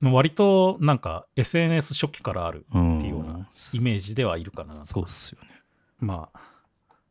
[0.02, 2.98] 割となんか SNS 初期からある分。
[2.98, 4.86] っていうようなイメージではいるかな。
[4.86, 5.48] そうっすよね。
[6.00, 6.40] まあ、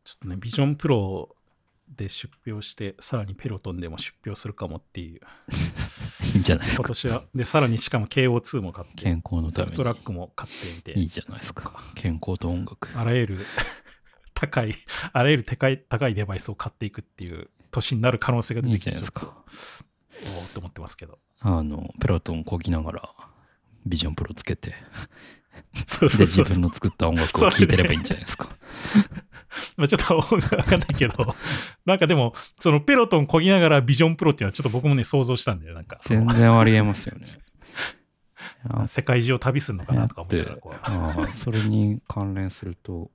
[0.05, 1.35] ちょっとね、ビジョンプロ
[1.89, 5.21] で出表して、さらにペロトンでも出表するかもっていう。
[6.35, 6.83] いいんじゃないですか。
[6.83, 7.25] 今年は。
[7.35, 10.05] で、さらにしかも KO2 も買って、健康のためソフトラッに。
[10.05, 11.73] クも買ってみて、いいじゃないですか。
[11.95, 12.89] 健康と音楽。
[12.97, 13.39] あらゆる
[14.35, 14.75] 高い、
[15.13, 19.45] あらゆる高い高いデバイスを買っていくっていう年になる可能性が出いいてきて、じゃないですか
[20.25, 21.19] おーって思ってますけど。
[21.41, 23.11] あの、ペロトンこぎながら、
[23.85, 24.75] ビジョンプロつけて、
[25.87, 28.49] そうそで、うそう自分の作った音楽を聴いてればいいんじゃないですか。
[29.77, 31.35] まあちょっとわかんないけど、
[31.85, 35.75] なんかでも、そのペロトンこぎながらビジョンプロっていうのはちょっと僕もね、想像したんだよ。
[35.75, 37.27] なんか全然ありえますよね。
[38.69, 40.47] あ世界中を旅するのかなとか思って
[40.83, 43.11] ああそれに関連すると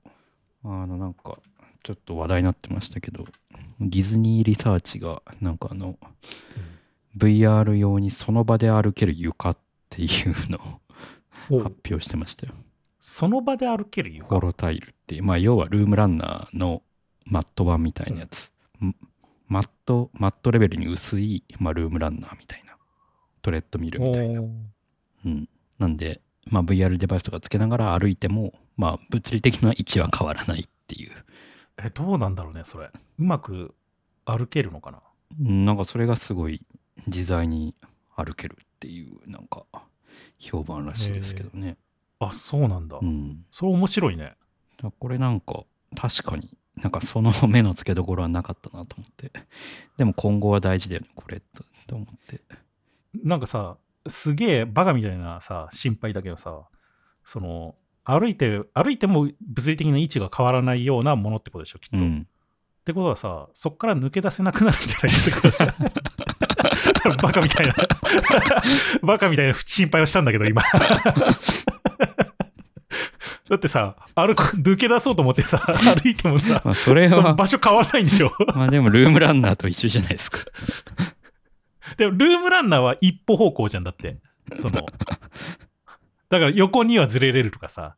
[0.64, 1.38] あのなんか
[1.82, 3.24] ちょっと話題になってましたけど
[3.80, 5.98] ディズニーリサーチがなんかあの
[7.16, 9.58] VR 用にその場で歩ける床っ
[9.90, 10.08] ていう
[10.50, 12.54] のをお発表してましたよ。
[12.98, 14.26] その場で歩けるよ。
[14.28, 16.82] ホロタイルっていうまあ要はルームランナーの
[17.24, 18.94] マット版みたいなやつ、ん。
[19.48, 22.76] マットマットレベルに薄い、まあ、ルームランナーみたいな。
[23.42, 24.40] トレッドミルみたいな。
[24.40, 24.44] う。
[25.28, 25.48] ん、
[25.78, 31.12] なんで、まあ、VR デバイスとかつけながら歩いても、まあ、物理的な位置は変わらないっていう。
[31.76, 32.86] え、どうなんだろうね、それ。
[33.18, 33.74] うまく
[34.24, 35.02] 歩けるのかな？
[35.40, 36.62] うんなんかそれがすごい
[37.06, 37.74] 自在に
[38.16, 39.64] 歩けるっていう、なんか
[40.38, 41.76] 評判らしいですけどね。
[42.18, 42.98] あ、そうなんだ。
[43.00, 43.44] うん。
[43.50, 44.34] それ面白いね。
[44.98, 49.30] これなんか確かになんかその目の付けどころはなかったなと思って。
[49.96, 52.40] でも今後は大事だよね、これとと思って。
[53.22, 53.76] なんかさ、
[54.08, 56.62] すげえバカみたいなさ、心配だけどさ、
[57.24, 61.96] その、歩いて、歩いても物理的な位置が変わらないようなものってことでしょ、きっと。
[61.96, 62.26] っうん。
[62.84, 65.92] てことはさ、そっから抜け出せなくなるんじゃないか。
[67.22, 67.74] バカみたいな。
[69.02, 70.62] バカみたいな心配をしたんだけど、今。
[73.48, 78.32] だってさ、歩く、抜け出そうと思ってさ、歩いてもさ、まあそれは、その場所変わらないんでしょ？
[78.54, 80.38] まあでもルームランナーと一緒じゃないですか。
[81.96, 84.16] でも、ルームランナーは一歩方向じゃんだって。
[84.56, 84.86] その、
[86.30, 87.96] だから横にはずれれるとかさ、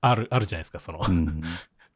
[0.00, 1.42] ある、あるじゃないですか、その、うん。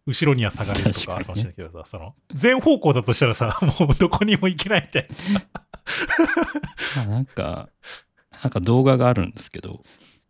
[0.06, 5.63] 後ろには下がれるとかあるかもしれないけどさ、その、全方向だとしたらさ、もうどこにも行けないみたいな。
[6.96, 7.68] まあなんか、
[8.42, 9.82] なんか動画があるんですけど、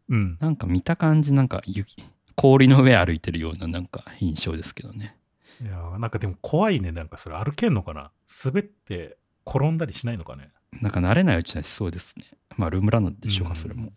[0.08, 0.36] うん。
[0.40, 2.02] なんか見た感じなんか雪
[2.36, 5.16] 氷の上歩いてるようななんか印象ですけどね
[5.62, 6.92] いやーなんかでも怖いね。
[6.92, 8.10] なんかそれ歩けんのかな？
[8.44, 10.50] 滑って転んだりしないのかね？
[10.82, 12.24] なんか慣れないうちはしそうですね。
[12.56, 13.92] まあルームランでしょうか、うんそれも。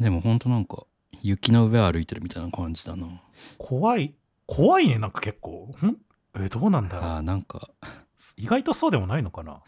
[0.00, 0.84] でもほんとなんか
[1.22, 3.06] 雪の上歩いてるみたいな感じだな。
[3.56, 4.14] 怖い、
[4.46, 4.98] 怖いね。
[4.98, 5.72] なんか結構。
[5.80, 5.96] ん？
[6.36, 7.10] え、どうなんだろう。
[7.10, 7.70] あーなんか
[8.36, 9.60] 意外とそうでもないのかな？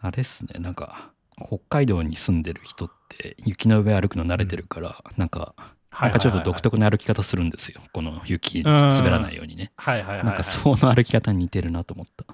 [0.00, 0.60] あれっすね。
[0.60, 5.54] なんか北海道に住んでる人って雪の上歩くの慣れてるから、なんか
[6.00, 7.80] なんかちょっと独特な歩き方するんですよ。
[7.92, 10.26] この雪滑らないようにね、はいはいはいはい。
[10.26, 12.24] なんかその歩き方に似てるなと思った。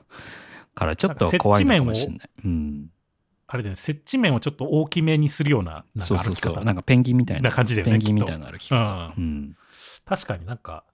[0.75, 2.31] からちょっと怖いのかもしれない。
[2.45, 2.91] うん。
[3.51, 6.55] あれだよね、接地面をちょっと大きめにするようななんそうそうか歩き方。
[6.57, 7.49] そうなんかペンギンみたいな。
[7.49, 9.15] な感じだよねペンギンみたいな歩き方。
[9.17, 9.57] うん、
[10.05, 10.85] 確かになんか、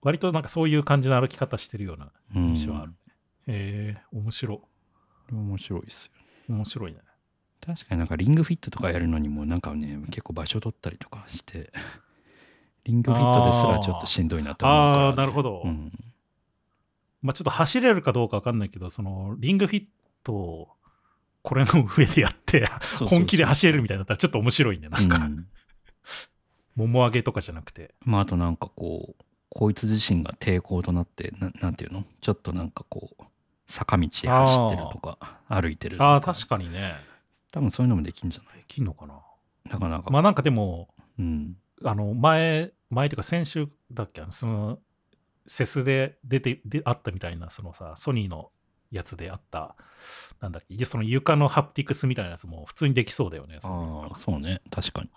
[0.00, 2.92] 割となんかそういう感じの歩き方してるようなうん、印象ある。
[2.92, 2.94] へ
[3.50, 4.62] え面白
[5.32, 6.12] 面白いですよ
[6.48, 6.52] い。
[6.52, 6.98] 面白いね。
[7.64, 11.72] 確かになんかリングフィットとかやるのにもなんかね結構場所取ったりとかして
[12.84, 15.62] リングフィットですらちょっとしんどいなと思うから、ああー、なるほど。
[15.64, 15.92] うん、
[17.20, 19.86] まあちょっと走れるかどうかわかんないけど、そのリングフィッ
[20.22, 20.68] トを
[21.42, 22.68] これの上でやって、
[23.06, 24.88] 本気で走れるみたいになったらちょっと面白いね。
[24.88, 25.46] なんか、うん
[26.76, 27.92] もも上げとかじゃなくて。
[28.02, 32.04] まああとなんかこうこいつ自身が抵抗となってななんていうの？
[32.20, 33.22] ちょっとなんかこう
[33.68, 36.08] 坂道へ走ってるとか歩いてるとか。
[36.08, 36.94] ああ、確かにね。
[37.52, 38.58] 多分そういうのもできんじゃない？
[38.58, 39.20] できんのかな？
[39.70, 40.88] なかなか、まあなんかでも、
[41.18, 41.56] うん。
[41.84, 44.78] あの前、前というか先週だっけ、その、
[45.46, 48.50] セスで出て、であったみたいな、そのさ、ソニーの
[48.90, 49.76] やつであった、
[50.40, 53.58] なんだっけ、その床のハプティクスみたいなやつも普通にできそうだよね。
[53.62, 54.60] ああそうね。
[54.70, 55.10] 確かに。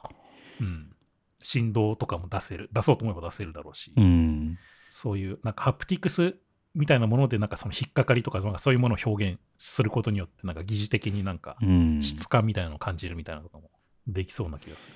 [0.61, 0.95] うん。
[1.41, 4.59] 振動とかも出せる、出そうと思えば出せるだろうし、うん。
[4.89, 6.35] そういう、なんかハプティクス
[6.73, 13.69] みたいなもので、なんかその引っかかりとか、なんかそういうものを表現することによって、なんか疑似的になんかうん質感みたいなのを感じるみたいなのとかも
[14.07, 14.95] できそうな気がする。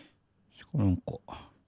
[0.78, 1.14] なんか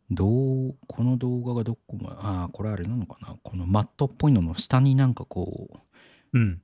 [0.10, 0.26] ど
[0.70, 5.70] うこの動画がどこもああこれあれなのかなこのマットっぽいのの下になんかこ
[6.34, 6.62] ううん。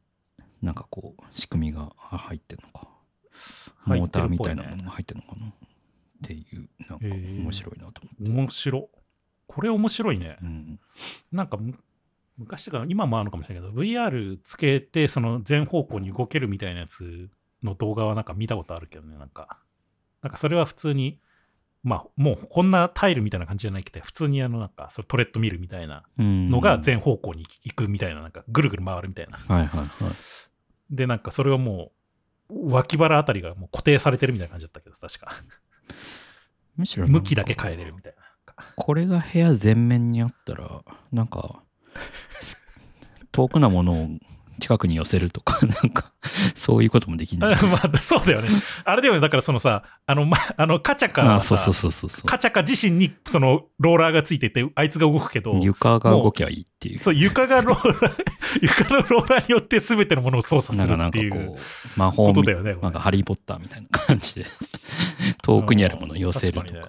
[0.64, 2.88] なんかこう仕組みが入ってるのか
[3.86, 5.52] 入モーターみたいなものが入ってるのかなっ
[6.24, 8.90] ていうなんか面白いなと思って、面白。
[9.46, 10.38] これ面白いね。
[10.42, 10.80] うん
[11.34, 11.78] なんかむ
[12.38, 17.30] 昔とか今もあるのかもしれないけど VR つけてその全方向に動けるみたいなやつ
[17.64, 19.60] の動画はなんか見たことあるけどねなんか。
[20.22, 21.20] なんかそれは普通に
[21.84, 26.50] まあもうこんなタイルみたいな感じじゃないけど普通にあのなんかそれトレッドミルみたいなうん。
[26.50, 29.38] のが全方向に行くみたいななんかぐるぐる回るみたいな。
[29.38, 30.14] はいはいはい。
[30.90, 31.92] でなんかそれはも
[32.50, 35.32] う脇腹あたりがもう固定されてるみたいな感じだったけど確か。
[36.76, 38.24] むしろ向きだけ変えれるみたいな。
[38.76, 41.63] これが部屋全面にあったらなんかす
[43.32, 44.08] 遠くなものを
[44.60, 46.14] 近くに寄せるとか なんか
[46.56, 47.64] そういうこともできるんじゃない？
[47.72, 48.50] まあそうだよね。
[48.86, 52.28] あれだよねだからそのさあの,、ま、あのカチャカはさあそうそうそうそうそう。
[52.28, 57.00] カチャカ自身にそのローラーがついてて、あいつが動くけど、床が動きゃいいっていう。
[57.00, 58.24] そう床がローラー、
[58.62, 62.76] 床のローラーによって全てのものを操作するっていうかこう魔法みことだよね。
[62.76, 64.46] なんかハリー・ポッターみたいな感じで
[65.42, 66.80] 遠くにあるものを寄せるとか。
[66.82, 66.88] か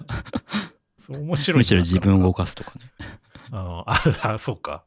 [0.97, 2.85] そう面白いね、むしろ自分を動かかすとかね。
[3.51, 4.83] あああ、そうか。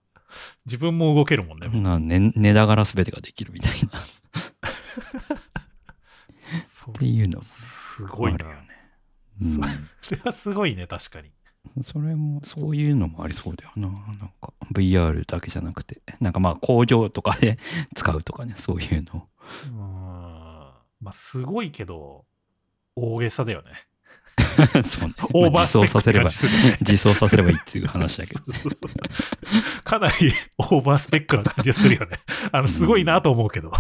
[0.66, 1.68] 自分も動けるもんね。
[1.68, 3.99] な寝寝ながら全てができるみたいな。
[6.91, 8.45] っていうのすごいな。
[8.47, 8.68] よね。
[9.41, 9.61] そ
[10.09, 11.31] それはすごいね、確かに。
[11.76, 13.89] うん、それもそういうのもありそうだよな。
[13.89, 16.03] なんか VR だけじゃなくて。
[16.20, 17.59] なんかまあ工場とかで
[17.95, 19.29] 使うとかねそういうの。
[19.66, 20.49] うん。
[21.01, 22.24] まあ、すごいけど、
[22.97, 23.88] 大げさだよね。
[24.84, 26.78] そうねオーバースペックって走させれば感じするよね。
[26.80, 32.20] 自走させればいいっていう話だけどそうそうそうかなりオーバースペックな感じがするよね。
[32.53, 33.72] あの、すごいなと思うけど。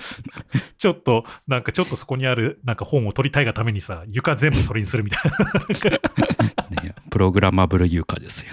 [0.78, 5.32] ちょっと、なんかちょっとそこにある、なんか本を取りたいがためにさ、床全部それにするみたい
[6.76, 6.82] な。
[6.82, 8.52] ねプログラマブル床ですよ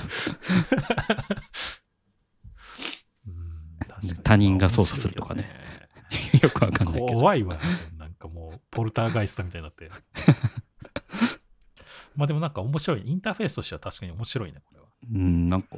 [4.23, 5.49] 他人が操作するとかね。
[6.41, 7.57] よくわかんないけど怖いわ。
[7.97, 9.89] なんかもう、ポルターガイストみたいになって。
[12.15, 13.03] まあでもなんか面白い。
[13.05, 14.87] インターフェースとしては確かに面白いね、これは。
[15.11, 15.77] うんなんか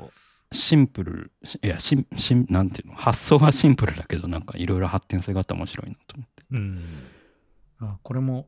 [0.52, 1.32] シンプル
[1.64, 2.96] いやしんしんなんていうの？
[2.96, 6.84] 発想はシンプルだけどなんかいろいろ発展性があって面白いなと思ってうん。
[7.80, 8.48] あ、これも、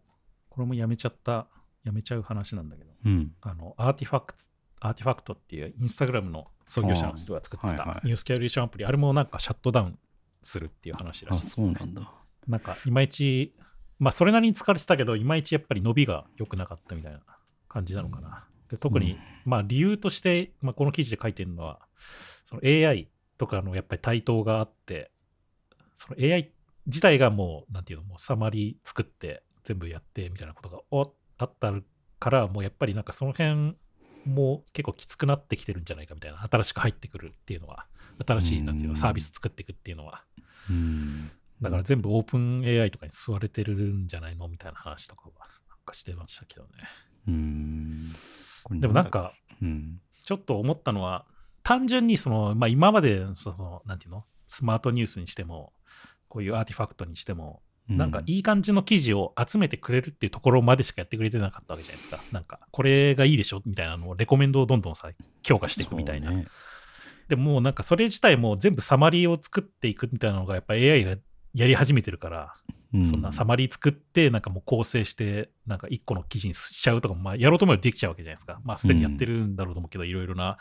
[0.49, 1.47] これもやめちゃった、
[1.84, 2.91] やめちゃう話なんだけど。
[3.05, 4.39] うんあの、アーティファクト、
[4.80, 9.99] アーティファクトっていうインスタグラムの創業者の人が作ってたニュースキュレーションアプリ、あれもなんかシャットダウン
[10.41, 12.13] するっていう話らあしいです、そうなんだ
[12.47, 13.55] なんかいまいち、
[14.00, 17.20] まあそれなりに疲れてたけど、いまいちやっぱり伸びが良くなかったみたいな
[17.68, 18.45] 感じなのかな。
[18.70, 21.80] で特に、うんまあ理由として、まあ、この記事で書いてるのは、
[22.43, 25.12] その AI とかのやっぱり台頭があって、
[25.95, 26.52] その AI
[26.86, 31.74] 自体がもう、なんていうの、もうサマリー作って全部やってみたいなことがおあった
[32.20, 33.78] から、もうやっぱりなんかその辺
[34.26, 37.86] も結構きつくなってきてるんじゃないかみたいな、新しく入ってくるっていうのは
[38.26, 40.24] 新しいなんていううんのサービス作っていくっていうのは。
[41.60, 41.64] うん。
[41.64, 46.70] だから全部オープン AI とかに吸われてるんじゃないのみたいな話とかはなんかしてましたけどね。
[47.28, 48.12] うん。
[48.80, 49.99] でもなん、か、うん。
[50.24, 51.26] ちょっと思ったのは、
[51.64, 55.74] 単純にその、まあ、今までその、なんていうの、スマートニュースにしても、
[56.30, 62.22] こういうアーティファクトにしても、なんかいい感じの記事を集めてくれるっていうところまでしかやってくれてなかったわけじゃないですか。
[62.34, 65.10] なんか、これがいいでしょみたいなのをレコメンドをどんどんさ、
[65.41, 66.32] 強化していくみたいな。
[66.32, 66.47] ね
[67.28, 71.18] でもなんかそれ自体も全部サマリーを作っていくみたいなのがやっぱ AI が
[71.54, 72.54] やり始めてるから、
[72.93, 78.60] うそんなサマリー作って、なんかもう構成して、なんか一個の記事にしちゃうとかも、まあやろうと思えばできちゃうわけじゃないですか。
[78.64, 80.58] まあすでにやってるんだろうと思うけど、いろいろな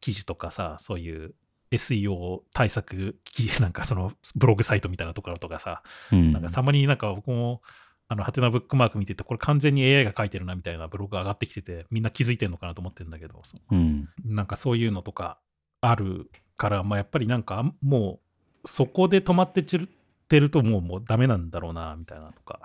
[0.00, 1.34] 記事とかさ、そういう
[1.70, 5.82] SEO 対策記事、なんかそのブログサイトみたいなところとかさ、
[6.12, 7.62] うんなんかたまになんか僕も、
[8.08, 14.08] あの、ハテナブックマーク見てて、これ完全に AI が書いてるなみたいなブログが上がってきてて、みんな気づいてるのかなと思ってるんだけど、そうん。
[14.24, 15.38] なんかそういうのとか
[15.80, 18.20] あるから、まあ、やっぱりなんかも
[18.64, 19.88] うそこで止まってちる
[20.26, 22.60] ってるともうもうダメなんだろうなみたいなとか、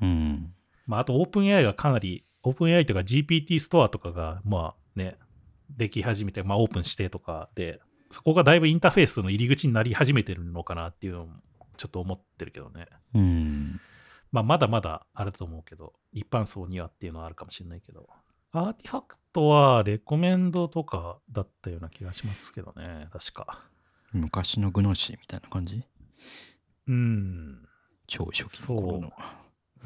[0.00, 0.54] うん。
[0.86, 5.16] まあ、あとオープン AI がかなりオープン AI とか GPT ストアとかがまあね
[5.76, 7.80] でき始めて、まあ、オープンしてとかで
[8.10, 11.32] そこがだいぶインターフェースの入り口になり始めてるのかなっていうのも
[11.76, 13.80] ちょっと思ってるけどね、うん。
[14.30, 18.08] まあ、まだまだあれだと思うけど一般層にはっていうのはあるかもしれないけど
[18.52, 23.64] アーティファクトはレコメンドとかだったような気がしますけどね、確か。
[24.12, 25.84] 昔のグノシーみたいな感じ？
[26.90, 27.68] うん、
[28.06, 29.12] 超初期の頃の。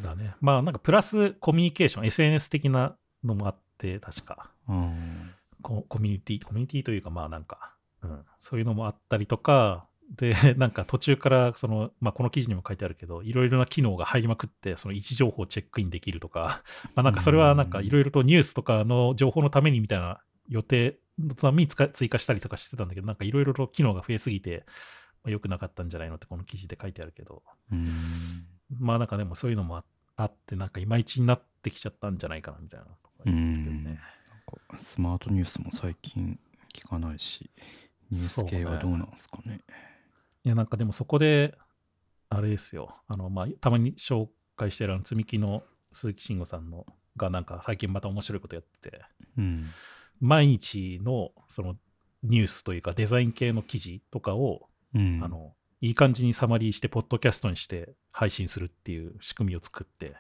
[0.03, 0.35] だね。
[0.41, 4.51] まあなんかプラスコミュニケーション、SNS 的なのもあって、確か。
[4.69, 5.31] うん。
[5.63, 9.87] ココミュニティ、コミュニティというかまあなんか、うん、そういうのもあったりとか、
[10.17, 16.63] で、 なんか途中から、その、まあ、この記事にも書いてあるけど、いろいろな機能が入りまくって、その位置情報をチェックインできるとか、
[16.95, 24.67] まあ、なんかそれはなんかいろいろとニュースとかの情報のためにみたいな予定のために使追加したりとかしてたんだけど、なんかいろいろと機能が増えすぎて、まあ、
[25.27, 28.47] 良くなかったんじゃないのってこの記事で書いてあるけど、うん。
[28.79, 29.85] まあなんかでもそういうのもあ
[30.17, 32.93] あって、なんかいまいちになってきちゃったんじゃないかなみたいなと
[33.25, 33.99] かね。
[34.81, 36.39] スマートニュースも最近
[36.73, 37.51] 聞かないし、
[38.11, 39.61] ニュース系はどうなんですかね。
[40.45, 41.57] いや、なんかでもそこで、
[42.29, 45.63] あれですよ、あの、まあ、たまに紹介してるあの積み木の
[45.93, 49.01] 鈴木慎吾さんのが、なんか最近また面白いことやってて、
[49.39, 49.71] うん。
[50.21, 51.77] 毎日のその
[52.23, 55.21] ニュースというかデザイン系の記事とかを、うん。
[55.23, 60.17] あの、いい感じにサマリーして、ポッドキャストにして配信するっていう仕組みを作って。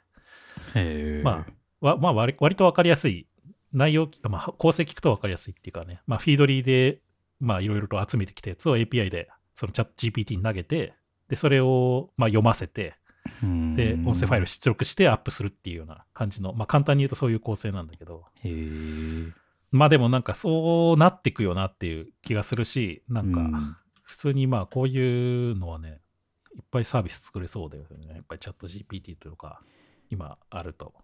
[1.23, 1.47] ま
[1.81, 3.27] あ、わまあ割、割と分かりやすい、
[3.73, 7.01] 内容、まあ、構成聞くと分かりやすいっていうかね、まあ、フィードリーで、
[7.41, 10.95] まあ、いろいろと集めてきたやつを API で、そのチャット GPT に投げて、
[11.29, 12.95] で、それを、まあ、読ませて、
[13.43, 19.33] うんで、音声ファイルを出力してアップするっていうような感じの、まあ、簡単に言うとそういう構成なんだけど、へえ。
[19.71, 23.77] まあ、でもなんかそうなっていくよなっていう気がするし、なんか、うん
[24.15, 25.99] 普通にまあ、こういうのはね、
[26.55, 28.15] いっぱいサービス作れそうだよね。
[28.15, 29.61] やっぱりチャット GPT というか、
[30.09, 30.95] 今あると。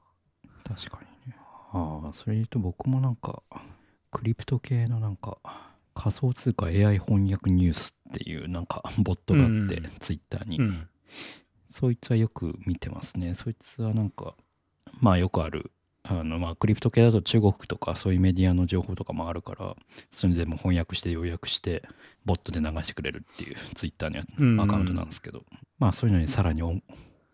[0.62, 1.36] 確かにね。
[1.72, 3.42] ああ、それ言うと僕もなんか、
[4.12, 5.38] クリプト系のなんか、
[5.92, 10.88] 仮想通貨 AI 翻訳ニュースっていうなんか ボットがあって、うんツイッターに、うん。
[11.68, 13.34] そいつはよく見てますね。
[13.34, 14.36] そいつはなんか、
[15.00, 15.72] まあよくある、
[16.10, 19.76] あのまあクリプト系だと中国とかそういうメディアの情報とかもあるから、
[20.10, 21.84] それ全部翻訳して要約して、
[22.24, 25.44] ボットで流してくれるっていう ツイッターのアカウントなんですけど、
[25.78, 26.82] まあそういうのにさらに音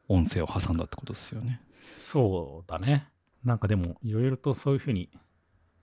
[0.08, 1.60] 音声を挟んだってことですよね。
[1.96, 3.08] そうだね。
[3.44, 5.08] なんかでも、いろいろとそういうふうに、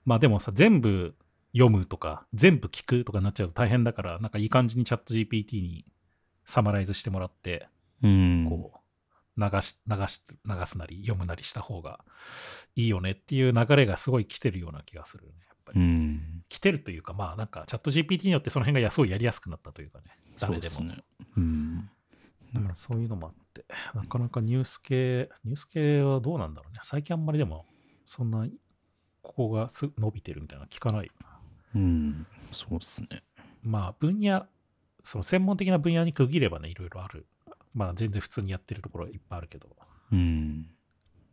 [0.06, 1.16] まあでもさ、全部
[1.54, 5.86] 読むとか、全部聞くとかになっちゃうと大変だから、なんかいい感じにチャット GPT に
[6.46, 7.68] サマライズしてもらって、
[8.02, 8.46] うん。
[8.48, 8.78] こう、
[9.38, 12.00] 流し、流し、流すなり、読むなりした方が
[12.76, 15.34] いいよねっていう流れがすごい来てるような気がするね。
[15.48, 15.82] やっぱうり。
[15.82, 16.44] ん。
[16.50, 20.06] 来てるというか、まあなんかチャット GPT によってその辺がすごいやりやすくなったというかね。
[20.40, 20.74] 誰でも。
[20.76, 20.98] そうね。
[21.38, 21.90] うん。
[22.56, 23.66] うんそういうのもあって、
[23.96, 26.80] なかなかニュース系、ニュース系はどうなんだろうね。
[26.84, 27.66] 最近あんまりでも、
[28.06, 28.48] そんな、
[29.22, 31.12] ここがす伸びてるみたいなの聞かない。
[31.76, 32.28] うん。
[32.52, 33.24] そうですね。
[33.64, 34.46] まあ、分野、
[35.04, 37.26] その専門的な分野に区切ればね、いろいろある。
[37.74, 39.68] まあ、全然普通にやってるところいっぱいあるけど。
[40.12, 40.68] うん。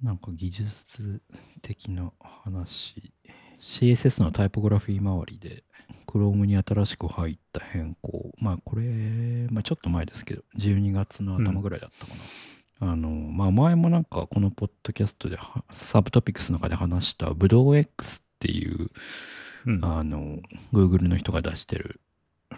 [0.03, 1.22] なんか技術
[1.62, 3.12] 的な話。
[3.59, 5.64] CSS のタイポグラフィー周りで、
[6.07, 8.32] Chrome に新しく入った変更。
[8.38, 12.14] まあこれ、まあちょっと前ですけど、12月の頭ぐらいだったか
[12.80, 12.93] な。
[12.93, 18.91] あの、まあ前もなんかこのポッドキャストではサブトピックスの中で話したブドウ X っていう
[19.66, 19.84] うん。
[19.84, 20.38] あの
[20.72, 22.01] Google の人が出してる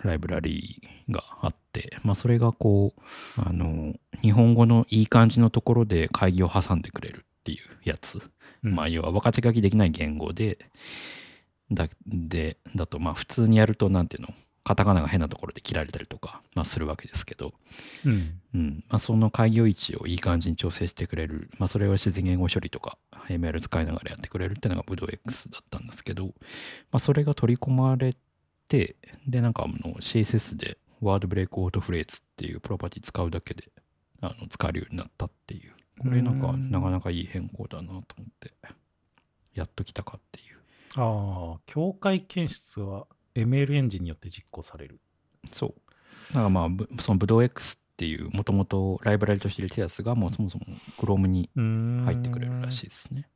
[0.05, 1.59] ライブラリーがあって、
[2.03, 3.01] まあ、それがこう
[3.37, 8.21] あの日本語のいい感じのところで会議を挟んでくれるっていうやつ、
[8.63, 8.75] うん。
[8.75, 10.59] まあ要は分かち書きできない言語で
[11.71, 14.29] だでだとまあ普通にやるとなんていうの？
[14.65, 17.53] カタカナが変なところで切られたりとか、まあ、するわけですけど、
[18.07, 18.41] うん。
[18.55, 18.85] うん。
[18.89, 22.97] まあ、その開業位置をいい感じに調整してくれる、まあ、それを自然言語処理とか
[23.29, 26.31] ML 使いながらやってくれるっていうのが Budo-X だったんですけど、ま
[26.93, 28.15] あ、それが取り込まれ
[28.69, 28.95] て
[29.27, 33.65] でなんかあの CSS でワードブレイクオートフレーズっていうプロパティ使うだけで
[34.21, 35.73] あの使えるようになったっていう。
[36.01, 36.71] これなんかうん。
[36.71, 38.03] なかなかいい変更だなと思っ
[38.41, 38.53] て
[39.55, 40.59] やっときたかっていう。
[40.97, 45.01] ああ、境界検出は ML エンジンによって実行される。
[45.51, 45.75] そう。
[46.29, 50.65] だからまあぶその Budo-X っていうもともとライブラリとして入れたやつがもうそもそも
[50.99, 53.29] Chrome に入入ってくれるらしいですね。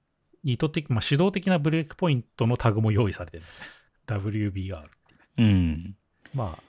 [0.45, 3.49] 意図的、まあ、手動的なブレイクポイントのタグも用意されてる、ね。
[4.07, 4.85] WBR。
[5.39, 5.97] うん。
[6.33, 6.63] まあ、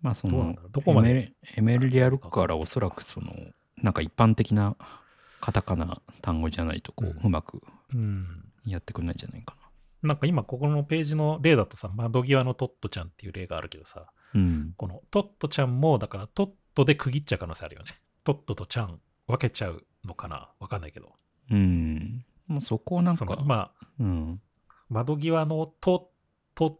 [0.00, 3.32] まあそのどこまで？ML, ML でやるからおそらくその
[3.76, 4.76] なんか一般的な
[5.40, 7.62] カタカナ単語じゃないとこう、ううんまく
[7.94, 8.44] うん。
[8.64, 9.56] やってくれないんじゃないか
[10.02, 14.40] なんか今、ここのページの例だとさ、窓際のトットちゃんっていう例があるけどさ、な。
[14.40, 14.74] うん。
[14.76, 17.98] このトットちゃんも、だからトットで区切っちゃう可能性あるよね。
[18.24, 20.50] トットとちゃん分けちゃうのかな？
[20.60, 21.12] わかんないけど。
[21.50, 22.24] うん。
[22.46, 24.40] もうそこをなんそか、のまあ、うん。
[24.88, 26.10] 窓際のと、
[26.54, 26.78] と、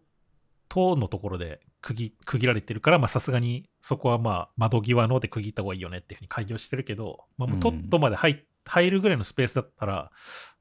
[0.69, 10.11] とのところで区切区切られてるから、まあさすがにそこはまあ窓際ので区切った方がいいよねっていうふうに開業してるけど、まあもうトットまで入,、入るぐらいのスペースだったら、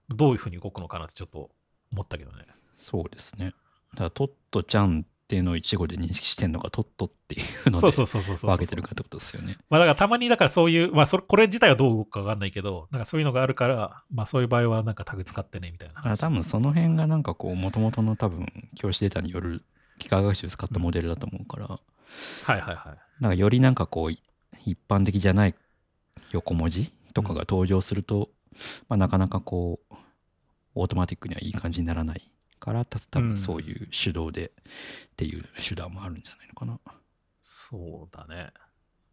[0.10, 1.50] どういうふうに動くのかなってちょっと
[1.92, 2.46] 思ったけどね。
[2.76, 3.54] そうですね。
[3.94, 7.92] だから、トットちゃんっていうのを一語で認識してんのか、トットっていうので。
[7.92, 9.58] 分けてるかってことですよね。
[9.70, 19.66] まあだからたまにだからそういう、まあそれ、これ自体はどう動くかわかんないけど、なんかそういうのがあるから、まあそういう場合はなんかタグ使ってねみたいなあ話多分その辺がなんかこう、もともとの多分、教師データによる
[19.98, 21.80] 機械学習使ったモデルだと思うから、は
[22.50, 23.24] いはいはい。
[23.24, 24.22] なんかよりなんかこうい
[24.66, 25.56] 一般的じゃない
[26.32, 28.30] 横文字とかが登場すると、
[28.90, 29.96] まあ、なかなかこう
[30.76, 34.52] オートマティックにはいい感じにならないからた多うん分そういう手動でっ
[35.16, 36.80] ていう手段もあるんじゃないのかな。
[37.42, 38.52] そうだね。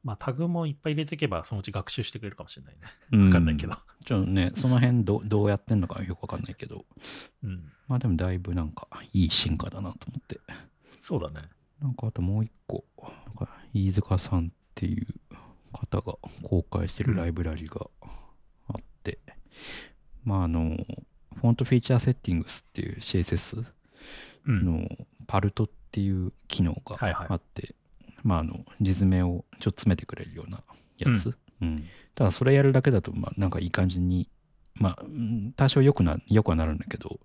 [0.02, 3.18] まあタグもいっぱい入れていけばそのうち学習してくれるかもしれないね。
[3.18, 3.74] わわかんないけど。
[4.04, 6.84] ちょっとねその辺どどうやってんのかよくわかんないけど
[7.42, 7.72] うん。
[7.88, 10.40] まあでもだいぶなんかいい進化だなと思って
[11.04, 11.46] そうだね。
[11.82, 12.82] なんかあともう一個
[13.26, 15.06] なんか飯塚さんっていう
[15.70, 17.88] 方が公開してるライブラリが
[18.68, 19.18] あって、
[20.24, 20.78] まああの
[21.34, 23.66] フォントフィーチャーセッティングスっていう CSS
[24.46, 24.64] うん。
[24.64, 24.88] の
[25.26, 26.96] パルトっていう機能が
[27.28, 27.74] あって、
[28.22, 30.62] まああの地詰めをちょっと詰めてくれるような
[30.96, 31.84] やつ、うん。
[32.14, 34.30] ただそれやるだけだとまあなんかいい感じに
[34.74, 37.20] まあうん多少良くな良くはなるんだけど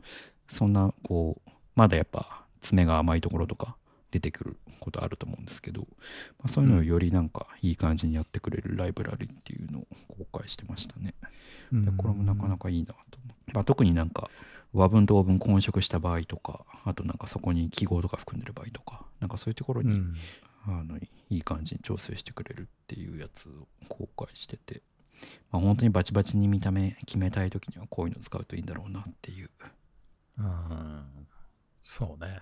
[0.49, 3.75] そんなこうまだやっぱ詰めが甘いところとか
[4.11, 9.87] 出てくることあると思うんですけど、まあ、そういうのをよりなんかいい感じにやってくれるライブラリっていうのを
[10.31, 11.13] 公開してましたね。
[11.71, 14.29] うんでこれもなかなかいいなと思って、まあ、特になんか
[14.73, 20.15] 和文と和文混色した場合とかあとなんかそこに記号とか含んでる場合とかなんかそういうところに、うん。
[20.67, 24.81] あのいい感じに調整してくれるっていうやつを公開してて、
[25.51, 29.49] まあ、本当にバチバチに見た目決めたい時にはこういうの使うといいんだろうなっていう
[30.37, 31.05] うん。
[31.81, 32.39] そうね。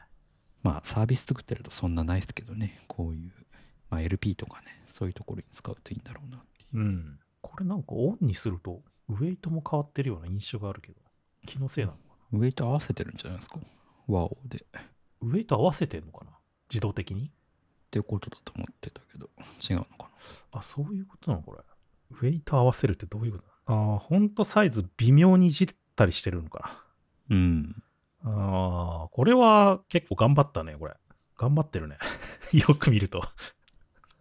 [0.64, 2.80] まあサービス作ってるとそんなないですけどね。
[2.88, 3.32] こういう、
[3.90, 6.78] まあ、LP とかねそういうところに使うといいんだろうなっていう。
[6.78, 7.20] うん。
[7.42, 11.00] これなんかオンにするとウェイトも変わってるような印象があるけど、
[11.46, 12.40] 気のせいなのかな？
[12.40, 13.60] ウェイト合わせてるんじゃないですか？
[14.08, 14.58] ワオで。
[14.58, 14.82] っ
[15.22, 16.32] ウェイト合わせてんのかな？
[16.70, 17.32] 自動的に？
[17.90, 19.30] てことだと思ってたけど。
[19.70, 20.10] 違うのか
[20.52, 21.60] あ、そういうことなのこれ。
[22.12, 23.94] ウェイト合わせるってどういうことなの？
[23.94, 26.60] ああ、フォントサイズ微妙にいじったりしてるのか
[27.30, 27.36] な。
[27.38, 27.64] うん。
[27.70, 27.76] な。
[28.24, 30.96] ああ、これは結構頑張ったね、これ。
[31.38, 31.98] 頑張ってるね。
[32.52, 33.22] よく見ると。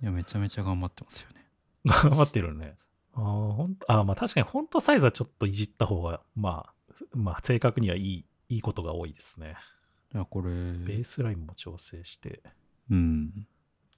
[0.03, 1.49] いやめちゃめちゃ頑張ってますよね
[1.87, 2.77] 頑張ってるね。
[3.15, 9.57] ああ、ほんと、ああ、まあ確かにフォントサイズはちょっといじった方が、まあ、まあ正確にはいい、いいことが多いですね。
[10.15, 12.43] いやこれベースラインも調整して。
[12.91, 13.49] うん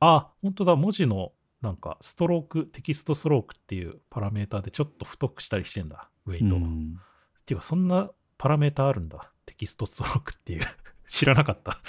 [0.01, 6.57] あ、本当だ、文字のなんかストローク、テキストストロークっていうパラメータでちょっと太くしたりしてんだ、ウェイト。
[6.57, 7.01] っうん
[7.45, 10.67] ていうか、そんなパラメータあるんだ、テキストストロークっていう。
[11.09, 11.81] 知らなかった。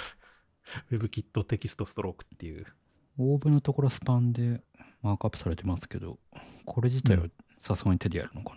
[0.90, 2.66] WebKit テキストストロークっていう。
[3.18, 4.62] オーブのところスパンで
[5.02, 6.18] マークアップされてますけど、
[6.64, 8.56] これ自体はうんさすがに手でやるのか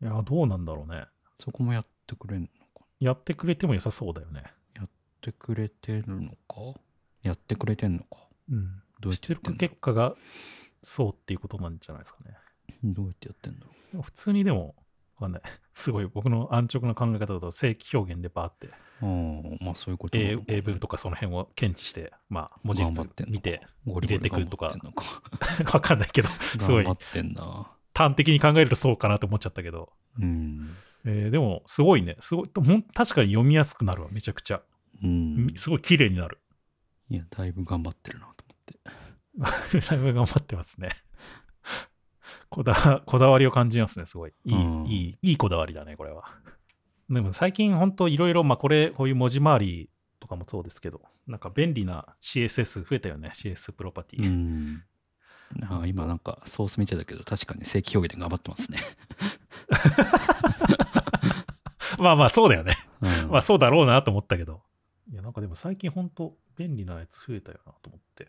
[0.00, 1.06] な、いや、どうなんだろうね。
[1.38, 4.42] そこもやってくれんのかやってくれても良さそうだよね。
[4.74, 6.80] やってくれてるのか？
[7.22, 8.26] やってくれてんのか？
[8.50, 8.82] うん。
[9.00, 10.16] どうやって出力やってんだろ結果が
[10.82, 12.36] そうっていうことなんじゃないですかね。
[12.82, 14.74] うどうやってやってんだろでも普通にでも、
[15.18, 15.42] わかんない。
[15.74, 18.70] すごい僕の安直な考え方だと正規表現でバーってう
[19.02, 19.06] あ
[19.60, 24.74] あまあそういうことなの英文とかその辺を検知して、まあ文字列見て、入れてくるとか
[25.72, 32.16] わかんないけど、 すごい頑張ってんな端的に考えるとそうかなと思っちゃったけど、うんえーでもすごいね。
[32.20, 34.62] すごい、確かに読みやすくなるわ、めちゃくちゃ。
[35.02, 36.40] うんすごい綺麗になる。
[37.08, 39.86] いや、だいぶ頑張ってるなと思って。
[39.88, 40.90] だいぶ頑張ってますね。
[42.50, 44.32] こだ こだわりを感じますね、すごい。
[44.44, 46.24] いい、うんいい、いいこだわりだね、これは。
[47.10, 54.26] でも最近本当いろいろ、まあこれ、こういう文字回りとかもそうですけど、なんか便利な CSS 増えたよね、CS プロパティ。
[54.26, 54.82] うん。
[55.62, 58.78] あ今なんかソース見てたけど、確かに正規表現で頑張ってますね。
[61.98, 62.74] まあまあそうだよね。
[63.00, 64.62] うんまあそうだろうなと思ったけど。
[65.10, 68.28] いや、なんかでも最近本当便利なやつ増えたよなと思って。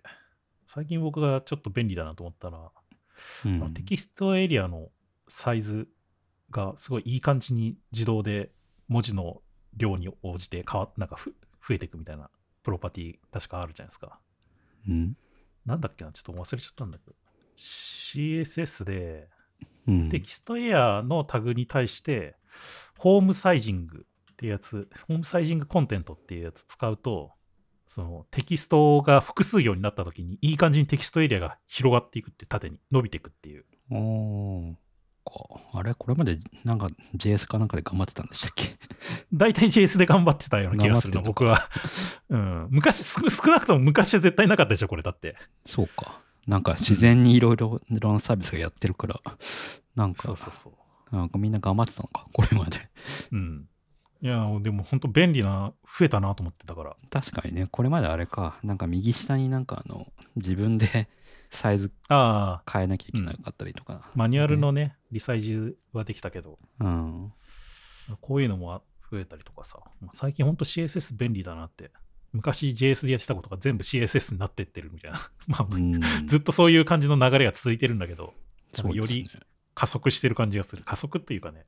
[0.68, 2.72] 最近僕がちょっと便利だなと思ったのは、
[3.46, 4.90] うんテキストエリアの
[5.28, 5.88] サイズ
[6.52, 8.52] がすごいいい感じに自動で
[8.88, 9.42] 文字の
[9.76, 11.36] 量に応じて変わなんかふ
[11.68, 12.30] 増えていくみたいな
[12.64, 14.20] プロパティ確かあるじゃないですか。
[14.88, 15.18] うん
[15.66, 17.16] なんだっけなちょっと忘れちゃったんだけど。
[17.58, 19.28] CSS で
[19.88, 22.36] うんテキストエアのタグに対して、
[22.98, 27.32] ホームサイジングっていうやつ、ホームサイジングコンテントっていうやつ使うと、
[27.88, 34.76] そのテキストが複数行になった時にいい感じにテキストエリアが広がっていくって縦に伸びていくっていうお
[35.74, 35.94] あれ？
[35.94, 38.78] これまでなんか JS かなんかで頑張ってたんでしたっけ？
[39.34, 41.70] 大体 JS で頑張ってたような気がするの、僕は。
[42.30, 42.68] うん。
[42.70, 45.36] 昔、す少なくとも昔は絶対なかったでしょ、これだって。
[45.66, 46.22] そうか。
[46.48, 49.20] なんか自然にいろいろいろんなサービスがやってるから、
[49.96, 50.72] なんかそうそうそ
[51.12, 51.16] う。
[51.16, 52.90] なんかみんな頑張ってたのか、これまで。
[53.34, 53.68] うん。
[54.22, 56.96] いや、でも本当便利な、増えたなと思ってたから。
[57.10, 61.08] 確かにね、これまであれか、なんか右下になんかあの、自分で
[61.50, 64.10] サイズ変えなきゃいけなかったりとか。
[64.16, 67.34] マニュアルのね、リサイズはできたけど、うん。
[68.22, 69.80] こういうのも増えたりとかさ、
[70.14, 71.92] 最近本当 CSS 便利だなって。
[72.34, 75.20] 昔 JS でやってたことが全部 CSS になってってるみたいな。
[75.48, 78.34] まあ、うんずっとそういう感じの流れが続いてるんだけど、
[78.94, 79.30] より
[79.74, 80.84] 加速してる感じがする。
[80.84, 81.66] 加速っていうかね、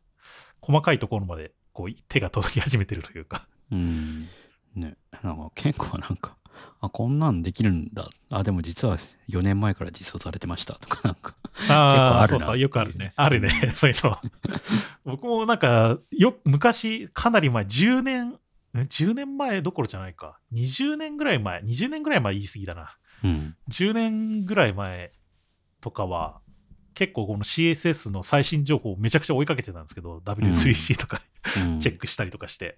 [0.61, 3.47] 細かいところまでこう手が届き始めてるというか。
[3.71, 4.27] うん。
[4.75, 6.37] ね、なんか結構なんか、
[6.81, 8.09] あ、こんなんできるんだ。
[8.29, 8.97] あ、でも実は
[9.29, 11.35] 4年前から実装されてましたとか、なんか。
[11.43, 13.13] ああ、結構あるなそうそう、よくあるね。
[13.15, 14.17] あるね、そういうの。
[15.05, 18.37] 僕もなんか、よ、昔、かなり前、10年、ん
[18.73, 20.39] 10年前どころじゃないか。
[20.53, 22.95] 20年ぐらい前、20年ぐらい前言い過ぎだな。
[23.23, 23.55] うん。
[23.69, 25.11] 10年ぐらい前
[25.81, 26.39] とかは、
[26.99, 31.21] 結構この CSS の最新情報をめちゃくちゃ追いかけてたんですけど、W3C とか
[31.55, 32.77] うん チェックしたりとかして。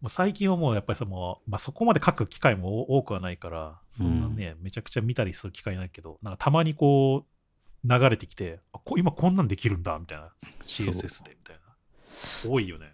[0.00, 7.26] もう最近はもうやっぱりその、まあ、そこまで書く機会も多くはないから、そんなね、めちゃくちゃ見たりする機会ないけど、なんかたまにこ
[7.84, 10.32] う、流れてきて、あこ今こんなんできるんだ、みたいな。
[10.64, 12.50] CSS で、みたいな。
[12.50, 12.86] 多いよね。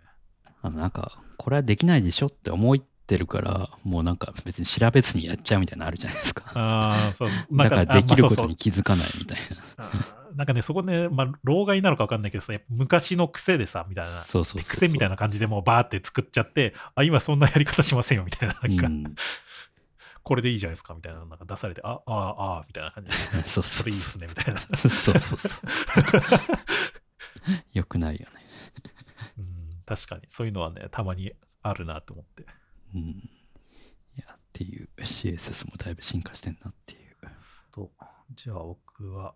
[0.63, 6.51] あのなんか、これはできないでしょって思ってるから、もうなんか別に調べずにやっちゃうみたいなのあるじゃないですか。
[6.55, 7.29] ああ、そう。
[7.53, 9.39] だからできることに気づかないみたい
[9.77, 10.16] な。
[10.37, 14.11] なんかね、そこね、まあ、老害なのか分かんないけどさ、やっぱ昔の癖でさ、みたいな。
[14.11, 14.63] そうそう。
[14.63, 18.55] 癖みたいな感じでもうバーって作っちゃって、あ、今そんなやり方しませんよ、みたいな。
[18.63, 19.15] なんか、うん、
[20.23, 21.21] これでいいじゃないですか、みたいな。
[21.21, 23.17] なんか出されて、あ、ああ、ああ、みたいな感じで。
[23.49, 24.61] そうそうそれいいっすね、みたいな。
[24.61, 25.69] そうそうそう。
[27.73, 28.47] よくないよね。
[29.39, 31.33] うん、確かに、そういうのはね、たまに
[31.63, 32.45] あるなと思って。
[32.95, 33.01] うん。
[33.01, 33.31] い
[34.19, 37.07] や、っていう CSS もだいぶ進化してんなっていう。
[37.77, 37.93] と、
[38.35, 39.35] じゃあ僕は、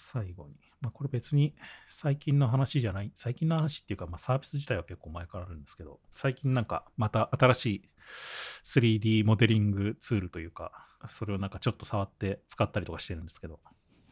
[0.00, 1.54] 最後に、まあこれ別に
[1.88, 7.88] 最近の話じゃない、最近の話っていうか、まあサービス自体は結構前からあるんですけど、最近なんかまた新しい
[8.62, 10.70] 3D モデリングツールというか、
[11.06, 13.58] それをなんかちょっと触って使ったりとかしてるんですけど、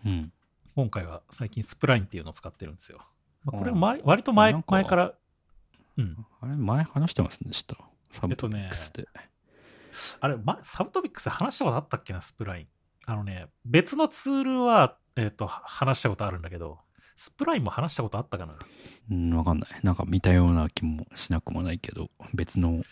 [0.04, 0.32] うん。
[0.74, 2.98] 今回は最近スプラインっていうのを使ってるんですよ。
[3.44, 5.14] まあ、これ前割と前前から、
[5.96, 6.26] うん。
[6.40, 7.76] あれ、前話してますんでした？
[8.10, 9.08] サブトえっとねピックスで。
[10.20, 12.66] あれ、ま、サブトピックスで話したことあったっけな、スプライン。
[13.06, 16.78] あのね、別のツールは、えっ、と、話したことあるんだけど、
[17.16, 18.58] スプラインも話したことあったかな？
[19.10, 19.70] うん、わかんない。
[19.82, 22.82] なんか見たような気もしなくもないけど、別の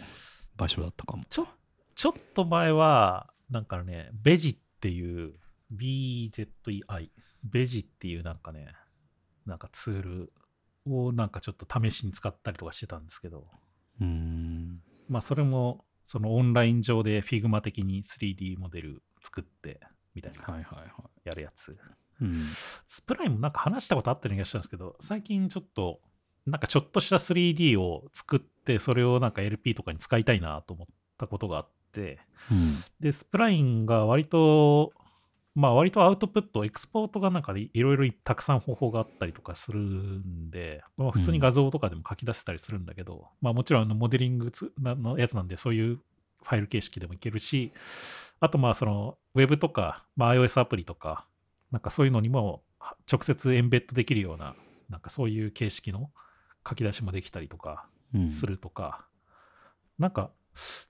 [0.57, 1.25] 場所だったかも。
[1.29, 1.49] ちょ、
[1.95, 5.35] ちょっと前は、なんかね、ベジっていう、
[5.77, 7.11] BEZI、
[7.45, 8.69] ベジっていうなんかね、
[9.45, 10.33] なんかツール
[10.87, 13.47] をなんかちょっと試しに使ったりとかしてたんですけど、
[14.01, 14.81] うーん。
[15.09, 19.81] まあそれも、そのオンライン上で Figma 的に 3D モデル作って、
[20.15, 20.89] みたいな、はいはいはい。
[22.21, 22.43] うん。
[22.87, 26.01] スプライムなんか話したことあったような気がしたんですけど、最近ちょっと、
[26.47, 30.87] なんかちょっとした 3D を作って、それをなんか LP とかに使いたいなと思っ
[31.19, 32.19] たことがあって、
[32.51, 32.83] うん。
[33.01, 34.93] で、スプラインが割と、
[35.55, 47.73] まあ割とアウトプット、エクスポートがなんかいろいろたくさん方法があったりとかするんで、まあ、普通に画像とかでも書き出せたりするんだけど、まあもちろんあのモデリングつなのやつなんで、そういうファイル形式でもいけるし、
[48.41, 51.27] あとまあそのウェブとか、まあ、iOS アプリとか、
[51.75, 54.55] なんかそういうのにもは直接エンベッドできるような、
[54.89, 56.13] なんかそういう形式の
[56.67, 58.29] 書き出しもできたりとかうん。
[58.29, 59.09] するとか、
[59.99, 60.31] なんか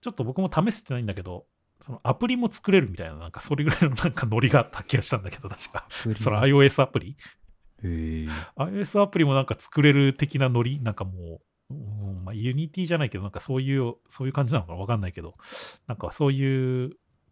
[0.02, 1.46] ちょっと僕も試せてないんだけど、
[1.80, 5.88] そのアプリも作れるみたいな、なんかそれぐらいのなんかノリがあった気がしたんだけど、確か。
[6.20, 7.16] その iOS アプリ。
[7.82, 15.34] iOS アプリもなんか作れる的なノリなんかもう、うんまあ、ユニティじゃないけど、なんかそういう、そういう感じなのかなわかんないけど、
[15.86, 16.90] なんかそういう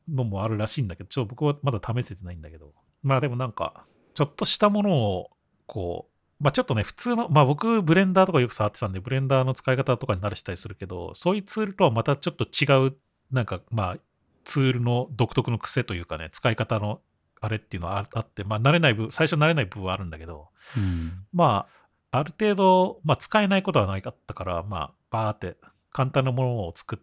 [0.08, 2.72] のもあるらしいんだけど、ちょっと僕はまだ試せてないんだけど、
[3.02, 3.84] まあでもなんか、
[4.14, 5.30] ちょっとしたものを、
[5.66, 6.08] こ
[6.40, 12.96] う、まあちょっとね、普通の、まあ僕、ブレンダーとかよく触ってたんで、ブレンダーの使い方とかに慣れてたりするけど、そういうツールとはまたちょっと違う、
[13.30, 13.96] なんかまあ、
[14.44, 17.00] ツールの独特の癖というかね、使い方の
[17.40, 21.66] あれっていうのはああって、まあ慣れない部分、最初慣れない部分はあるんだけど、うんま
[22.12, 25.56] あ、ある程度、まあ、使えないことはないかったから、まあ、バーって
[25.92, 26.98] 簡単なものを作っ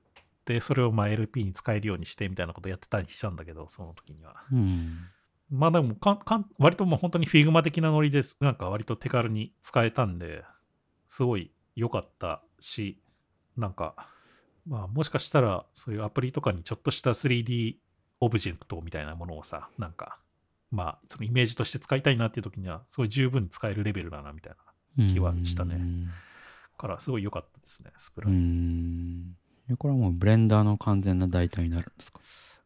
[0.46, 4.36] て、それをまあ LP に使えるようにしてみたいなことやってたりしたんだけど、その時には。
[4.52, 5.00] うん
[5.52, 8.38] まあでもかんかん、割ともう本当に Figma 的なノリです。
[8.40, 10.44] なんか割と手軽に使えたんで、
[11.08, 13.00] すごい良かったし、
[13.58, 13.96] なんか、
[14.68, 17.76] まあもしかしたらそういうアプリとかにちょっとした 3D
[18.20, 20.20] オブジェクトみたいなものをさ、なんか、
[20.72, 25.08] まあそのイメージとして使いたいなっていう時には、すごい十分使えるレベルだなみたいな。
[25.08, 25.80] 気はしたね
[26.78, 29.76] からすごい良かったですね、スプラうイ。
[29.78, 32.20] これはもうブレンダーの完全な代替になるんですか？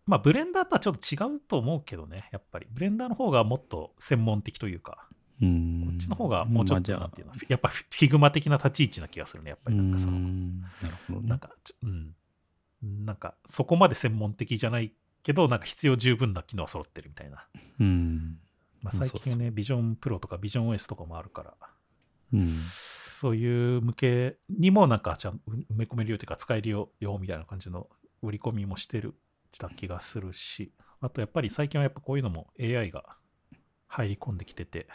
[0.05, 2.67] まあブレンダーとはちょっと違うと思うけどね、やっぱり。
[2.69, 5.07] ブレンダーの方がもっと専門的というか、
[5.41, 5.83] うん。
[5.85, 10.61] こっちの方がもうちょっとまあなんていうの、やっぱフィグマ的な立ち位置な気がするね、やっぱりなんかその、うん。
[10.61, 11.27] なるほどね。
[11.29, 12.15] なんか、ちょうん。
[13.05, 14.93] なんか、そこまで専門的じゃない
[15.23, 17.47] けど、なんか必要十分な機能は揃ってるみたいな。
[17.79, 18.39] うん。
[18.81, 21.53] まあ、最近はね、ビジョンプロとかビジョン OS とかもあるから、
[22.33, 22.57] うん。
[23.09, 27.87] そういう向けにもなんか、じゃあ埋め込めるよというか、使えるよよみたいな感じの
[28.21, 29.15] 売り込みもしてるし
[29.57, 33.03] た気がするし、あとやっぱり最近はやっぱこういうのも AI が
[33.87, 34.87] 入り込んできてて、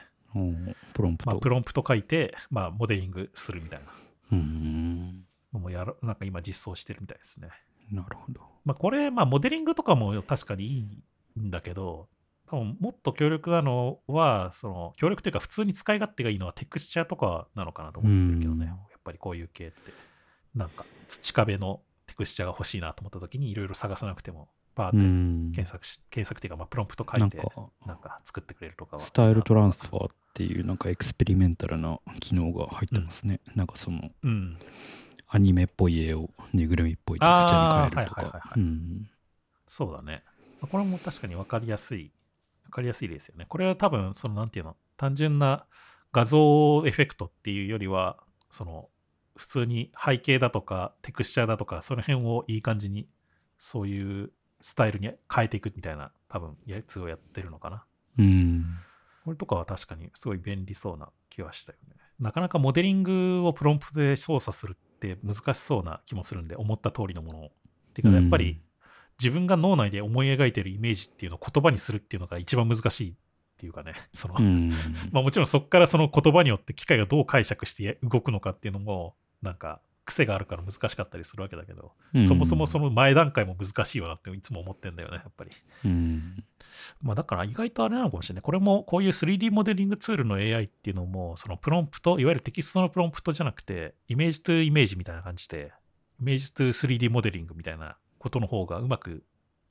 [0.94, 3.86] プロンプまあ、トプロンプト書いて、まあ、モデリングするみたいな
[4.32, 7.48] うんのもやる、なんか今実装してるみたいですね。
[7.90, 10.78] なるほどまあ、これ、まあ、モデリングとかも確かにい
[11.36, 12.09] いんだけど、
[12.50, 19.92] 多分もっと強力なのは、その強力というか、普通に使い勝手がいいのはテクスチャーとかなのかなと思ってるけどね、うんやっぱりこういう系って。
[20.54, 21.80] なんか、土壁の
[22.18, 27.40] テクスチャーが欲しいなと思った時に、いろいろ探さなくても、バーってうん検索し、検索っていうか、まあ、プロンプト書いて、
[27.86, 29.02] なんか作ってくれるとかは。
[29.02, 34.58] スタイルトランスファーっていうなんかエクスペリメンタルな機能が入ってますね、なんかそのうん。
[35.28, 39.10] アニメっぽい絵をぬいぐるみっぽいテクスチャーに変えるとかうん
[39.66, 40.24] そうだね。
[40.60, 42.10] まあこれも確かに分かりやすい、
[42.64, 43.44] 分かりやすいですよね。
[43.48, 45.66] これは多分、そのなんていうの、単純な
[46.12, 48.16] 画像エフェクトっていうよりは、
[48.50, 48.88] その、
[49.39, 53.09] 普通に背景だとか、テクスチャーだとか、その辺をいい感じに、
[53.57, 57.84] そういうスタイルに変えていくみたいな、多分、やつをやってるのかな。
[58.18, 58.78] うん
[59.24, 61.95] これとかは確かにすごい便利そうな気はしたよね。
[62.18, 67.53] なかなかモデリングをプロンプトで操作するって難しそうな気もするんで、思った通りのものを。
[67.95, 68.61] ていうか、やっぱり
[69.20, 73.14] 自分が脳内で思い描いてるイメージっていうのを言葉にするっていうのが一番難しいっ
[73.59, 74.72] ていうかね、 その、うん
[75.11, 85.51] まあもちろんそこからその言葉によって機械がどう解釈して動くのかっていうのも、なんか癖があるから難しかったりするわけだけど、うんそもそもその前段階も難しいわなっていつも思ってんだよね、やっぱり。
[85.84, 86.45] うん
[87.03, 88.43] まあだから意外とあれなのかもしれない。
[88.43, 95.72] これもこういう 3D モデリングツールの AI っていうのも、そのプロンプト、いわゆるテキストのプロンプトじゃなくて、イメージトゥイメージみたいな感じで、
[96.20, 96.68] イメージトゥ
[96.99, 99.22] 3D モデリングみたいなことの方がうまく、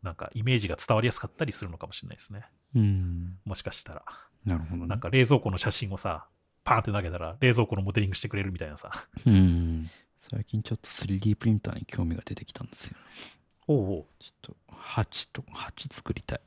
[0.04, 2.46] なんかイメージが伝わりやすかったりするのかもしれないですね。
[2.76, 4.04] うんもしかしたら。
[4.46, 6.28] なるほどねなんか冷蔵庫の写真をさ、
[6.68, 8.92] パーンって投げたら冷蔵庫のモデリングしてくれるみたいなさ。
[9.26, 9.90] うん。
[10.20, 12.98] 最近ちょっと 3D プリンターに興味が出てきたんですよ。
[13.68, 14.06] おうおう。
[14.20, 16.42] ちょっと鉢と鉢作りたい。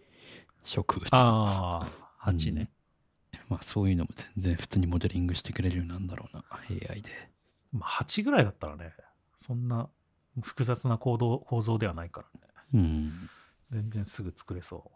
[0.64, 1.08] 植物。
[1.12, 1.86] あ
[2.18, 2.70] あ、8ね。
[3.50, 6.44] まあそういうのも全然普通にモデリングしてくれるようなんだろうな。
[6.70, 7.10] AI で。
[7.72, 8.94] まあ8ぐらいだったらね、
[9.36, 9.90] そんな
[10.40, 12.46] 複雑な構造構造ではないからね。
[12.72, 13.28] うん。
[13.68, 14.90] 全然すぐ作れそ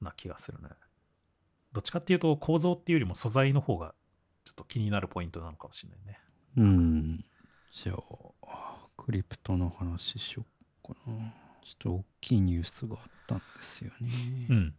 [0.00, 0.70] うな気がするね。
[1.72, 3.94] どっちかっていうと構造っていうよりも素材の方が
[4.48, 6.18] ちょっと気になるポイントなのかもしれないね。
[6.56, 7.24] うん
[7.70, 14.08] じゃあクリプトの話しよっかなちょっと大きいニュースがあったんですよね、
[14.48, 14.74] うん。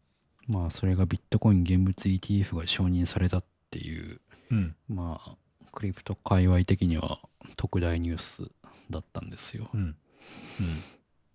[0.47, 4.76] まあそれがビットコイン現物 ETF が承認されたっていううん。
[4.88, 5.36] まあ
[5.72, 7.20] クリプト界隈的には
[7.55, 8.49] 特大ニュース
[8.89, 9.82] だったんですようん。
[9.82, 9.95] うん。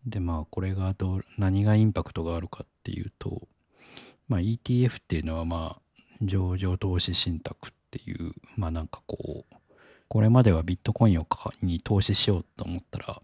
[0.07, 3.47] でまあこれがどう何がインパクトがあるかっていうと、
[4.26, 5.85] まあ、ETF っていうのはまあ
[6.20, 9.55] 上場投資信託っていうまあなんかこう
[10.09, 13.23] これまではビットコインをかに投資しようと思ったら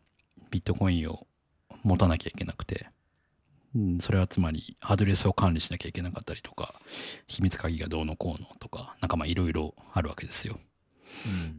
[0.50, 1.26] ビットコインを
[1.82, 2.88] 持たなきゃいけなくて、
[3.74, 6.80] うん、それはつまりアドレスを管理しなきゃいけなかったりとか
[7.26, 10.58] 秘密鍵がどうのこうのとかなんかまあいろいろあるわけですよ。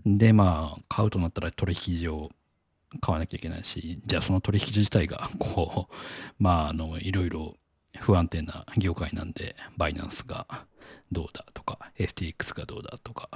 [0.06, 2.30] でまあ買うとなったら取引所
[3.00, 5.94] 買わなきゃいけないし、じゃあその取引所自体が、こう、
[6.40, 7.56] まあ、あの、いろいろ
[8.00, 10.66] 不安定な業界なんで、バイナンスが
[11.12, 13.30] どうだとか、FTX がどうだとか、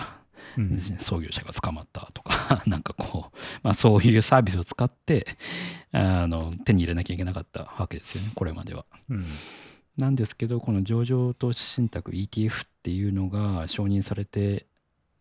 [0.58, 5.26] うん創業者が捕まったとか、 なんかこう、まあそういうサービスを使って、
[5.92, 8.86] あの、手に入れなきゃいけなかったわけですよね、これまでは。
[9.10, 9.26] うん
[9.98, 14.66] なんですけど、この上場投資信託 ETF っていうのが承認されて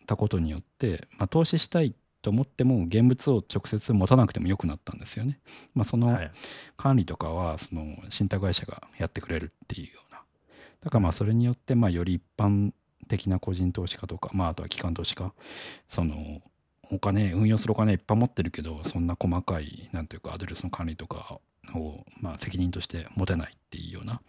[0.06, 5.38] たことによって、まあ、投資したいと思っても現物を直接持たなくてもよくなったんですよね。
[5.74, 6.30] まあ、そのはい
[6.76, 9.98] 管理とかはその信託会社がやってくれるっていう。
[10.84, 12.72] だからまあそれによってまあより一般
[13.08, 15.32] 的な個人投資家とか、まあ、あとは機関投資家、
[15.88, 16.42] その
[16.90, 21.40] お金、運用するお金いっぱい持ってるけど、そんな細かい、なんていうか、アドレスの管理とか
[21.74, 24.20] を、まあ、責任として持てないっていうような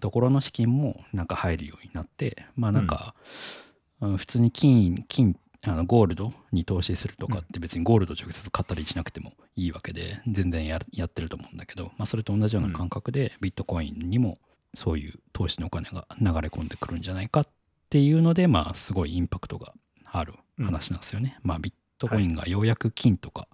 [0.00, 14.38] ところの資金もなんか入るようになって、まあなんか、うん普通に金、金、あのゴールドに投資するとかって別にゴールド直接買ったりしなくてもいいわけで全然ややってると思うんだけど、まあ、それと同じような感覚でビットコインにも
[14.74, 17.48] そういう投資のお金が流れ込んでくるんじゃないかっ
[17.88, 19.72] ていうのでまあすごいインパクトが
[20.04, 21.38] ある話なんですよね。
[21.42, 23.48] まあビットコインがようやく金とか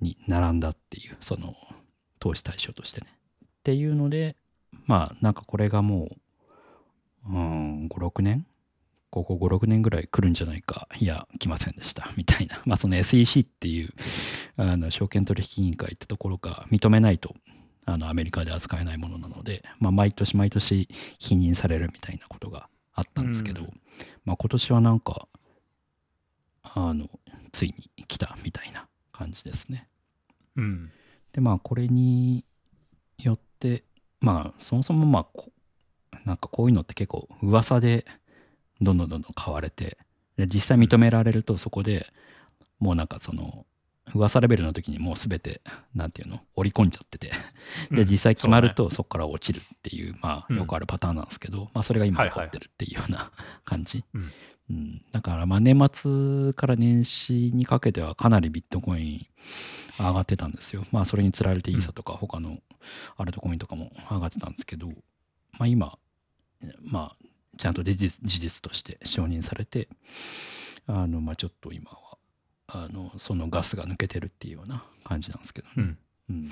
[0.00, 1.10] に並んだってい。
[1.10, 1.54] うその
[2.18, 3.08] 投資対象としてね。
[3.44, 3.84] ってい。
[3.86, 4.36] うので
[4.86, 6.16] まあなんかこれがも
[7.28, 8.46] ううん56年
[9.12, 10.08] ここ5、6年ぐらい。
[10.08, 10.62] 来るんじゃない。
[10.62, 11.04] か、い。
[11.04, 12.46] や、来ませんでした、みたい。
[12.46, 12.62] な。
[12.64, 13.84] まあ、その SEC ってい。
[13.84, 13.90] う、
[14.56, 17.18] あの、証券取引委員会ってところが認めない。
[17.18, 17.36] と、
[17.84, 23.80] あの、アメリカで扱えないものなので、まあ、毎年毎年否認されるみたいなことがあったんですけど、うん
[24.24, 25.28] まあ、今年はなんか、
[26.62, 27.08] あの、
[27.52, 29.88] ついに来たみたいな感じですね。
[30.56, 30.90] うん
[31.32, 32.44] でまあこれに
[33.18, 33.84] よって
[34.20, 35.50] まあそもそもまあこ
[36.24, 38.04] なんかこういうのって結構噂で
[38.80, 39.96] どんどんどんどん買われて
[40.36, 42.06] で実際認められるとそこで
[42.78, 43.64] もうなんかその
[44.14, 45.62] 噂レベルの時にもう全て
[45.94, 47.30] なんていうの織り込んじゃってて。
[47.90, 48.08] でうん。
[48.08, 50.56] 実際決まるとそこから落ちるっていうまあうん。
[50.58, 53.30] よくあるパターンなんですけどまあそれが今起こってるっていうような
[53.64, 54.04] 感じ。
[54.14, 54.32] うん。
[54.70, 59.26] うん、だからまあ年末から年始にかけてはかなりビットコイン
[59.98, 60.84] 上がってたんですよ。
[60.92, 62.58] まあそれにつられてイーサとか他の
[63.16, 64.88] アルトコインとかも上がってたんですけど、
[65.58, 65.98] まあ今、
[66.80, 67.16] まあ
[67.58, 69.88] ちゃんと事実事実として承認されて、
[70.86, 71.98] あのまあちょっと今は
[72.74, 75.74] あのそのガスが抜けてるっていうような感じなんですけどね。
[75.76, 75.98] うん。
[76.30, 76.50] うん、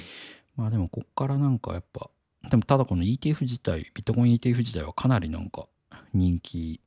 [0.56, 2.10] まあでもこっからなんかやっぱ
[2.50, 5.66] でもただこの ETF 自体ビットコイン ETF 自体はかなりなんか
[6.12, 6.80] 人気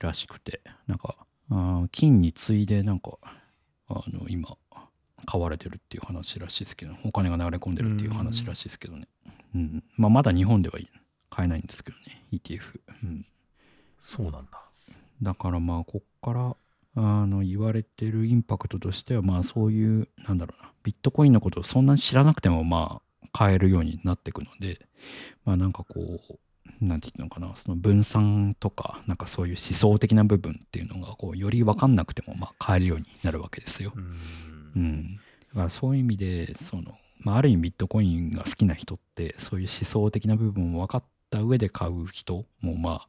[0.00, 1.16] らしくてなんか
[1.50, 3.18] あー金に次いでなんか
[3.88, 4.56] あの今
[5.26, 9.06] 買われてるっていう話らしいですけどお金が流れ込んでるっていう話らしいですけどね、
[9.54, 9.84] うん。
[9.96, 10.78] まあ、まだ日本では
[11.28, 13.26] 買えないんですけどね ETF、うん、
[14.00, 14.62] そうなんだ。
[15.22, 16.56] だからまあこっから
[16.96, 24.86] あの言われてるインパクトとしてはまあそういうなんだろうなビットコインのことをそんなに知らなくてもまあ買えるようになっていくので
[25.44, 26.38] まあなんかこう
[26.80, 33.92] なんて言うのかなその分散とかなんかそういう思想的な部分っていうのがこうより分かんなくてもまあ買えるようになるわけですよ。
[33.94, 34.16] うん
[34.76, 35.16] うん、
[35.50, 43.06] だからそういう意味でその、まあ、ある意味ビットコインが好きな人ってそういう思想的な部分を分かった上で買う人もま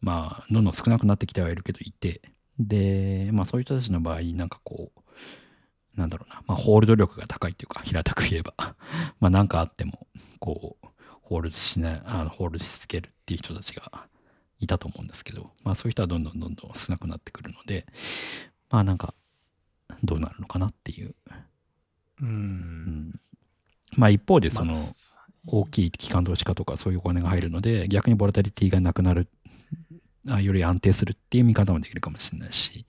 [0.00, 2.20] まあどんどん少なくなってきてはいるけどいて
[2.58, 5.00] でまあそういう人たちの場合なんかこう
[5.96, 8.54] なんだろうな、まあ、ホールド力が高いっていうか平たく言えば。
[9.20, 10.06] まあ何かあっても
[10.38, 10.86] こう
[11.20, 14.08] ホールドしないあのホールドし続けるっていう人たちが
[14.58, 17.86] いたと思うんですけどまあそういう人はどんどんどんどん少なくなってくるので
[18.70, 19.14] まあなんか
[20.02, 21.14] どうなるのかなっていう。
[22.20, 23.08] ううん。
[23.10, 23.20] ん、
[23.96, 24.82] まあ一方でそのまあ
[25.46, 29.28] 大きい機関投資家とかそういうお金が入るので逆にボラタリティがなくなる
[30.28, 32.86] あより安定するっていう見方もできるかもしれないし、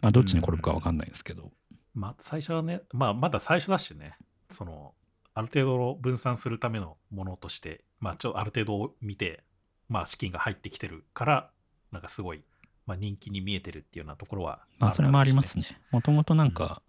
[0.00, 1.52] まあどっちに転ぶかわかんないですけど、
[1.94, 4.16] まあ、最初はね、まあ、まだ最初だしね、
[4.50, 4.94] その、
[5.32, 9.44] ある程度分散するためのものとして、まあ、ちょある程度見て、
[9.88, 11.50] まあ、資金が入ってきてるから、
[11.92, 12.42] なんかすごい、
[12.86, 15.48] まあ、人気に見えてるっていうようなところはまあそれもありまね。
[15.48, 15.64] すね。
[15.90, 16.82] もともとなんか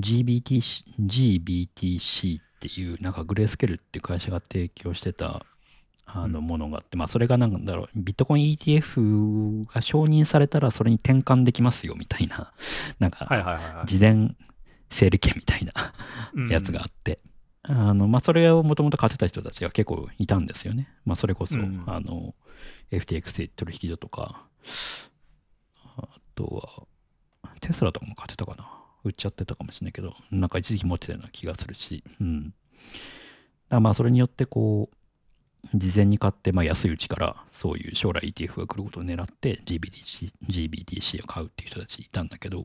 [0.00, 5.44] GBTC, GBTC っていうなんかグレースケルっていう会社が提供してた
[6.06, 12.52] あのうんものがあって、まあそれがなんだろう、ビットコイン ETF が承認されたらそれに転換できますよみたいな、
[12.98, 13.84] なんか。
[13.86, 14.34] 事前
[14.88, 15.72] 整理券みたいな
[16.32, 17.18] うんやつがあって、
[17.64, 20.88] あのまあ、それをもともと買ってた人たちが結構いたんですよね。
[21.04, 22.34] まあ、それこそ、うんあの
[22.92, 24.46] FTX 取引所とか、
[25.96, 26.86] あとは
[27.60, 28.70] テスラとかも買ってたかな。
[29.06, 32.54] 売っちゃってたかもしれないけど、なんか一時期持ってたような気がするし、うん。
[33.68, 34.96] だまあそれによってこう、
[35.74, 42.64] 事前に買って、まあ、安いうちからそういう将来 ETF が来ることを狙って GBTC, GBTC を買うっていう人たちいたんだけど、ま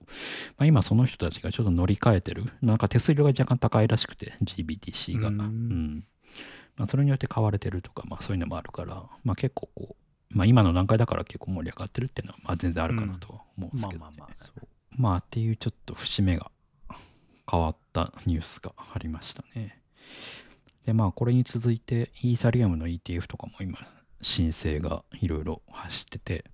[0.59, 5.37] あ、今その人たちがちょっと乗り換えてるなんか手数料が若干高いらしくて GBTC が、ううん。
[5.39, 6.03] ん
[6.77, 9.95] まあ、それによって買われてるとか、まあ、そういうのもあるから、まあ、結構こ
[10.31, 14.19] う、まあ、今の段階だから結構盛り上がってるっていうのは、まあ、全然あるかなとは思うんですけどね、うん。
[14.19, 14.65] まあまあ
[14.97, 16.51] まあっていうちょっと節目が
[17.49, 19.81] 変わったニュースがありましたね。
[20.85, 23.77] でまあこれに続いてイーサリアムの ETF とかも今
[24.21, 26.45] 申請がいろいろ走ってて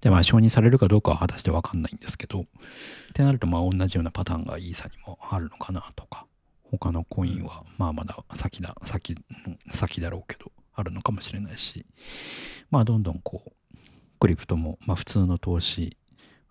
[0.00, 2.44] でまあ承認されるかどうかは果たして分かんないんですけどっ
[3.14, 6.26] てなるとまあ同じようなパターンがイーサにもあるのかなとか
[6.70, 9.16] 他のコインはまあまだ先だ先
[9.68, 11.86] 先だろうけどあるのかもしれないし
[12.70, 13.52] まあどんどんこう
[14.18, 15.96] クリプトもまあ普通の投資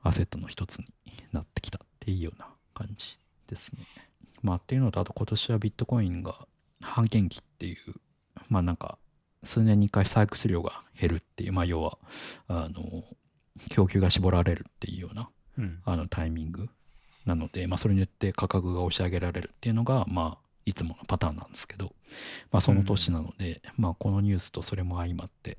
[0.01, 0.85] アセットの一つに
[1.31, 3.85] なってきたっていうような感じですね。
[4.41, 6.47] まあっていうのとあと今年はビットコインが
[6.81, 7.77] 半減期っていう
[8.49, 8.97] まあなんか
[9.43, 11.97] 数年に1回採掘量が減るっていうまあ要は
[12.47, 13.03] あの
[13.69, 16.69] 供給が絞られるっていうようなうんあのタイミング
[17.25, 21.93] なので、まあ、それによって価格が押し上げられるっていうのが、まあ、いつものパターンなんですけど、
[22.51, 25.57] まあ、その年なので、まあ、このニュースとそれも相まって、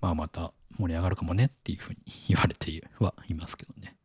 [0.00, 3.96] まあ、また盛り上がるかもねっていうふうに言われてはいますけどね。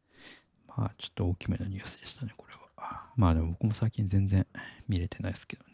[0.67, 3.03] まあ、ちょっと大きめのニュースでしたね、これは。
[3.15, 4.45] まあ、でも僕も最近全然
[4.87, 5.70] 見れてないですけどね。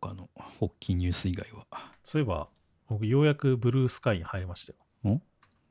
[0.00, 0.30] 他の
[0.60, 1.66] 大きいニュース以外は。
[2.04, 2.48] そういえば、
[2.88, 5.20] 僕、ようやくブルースカイに入りましたよ。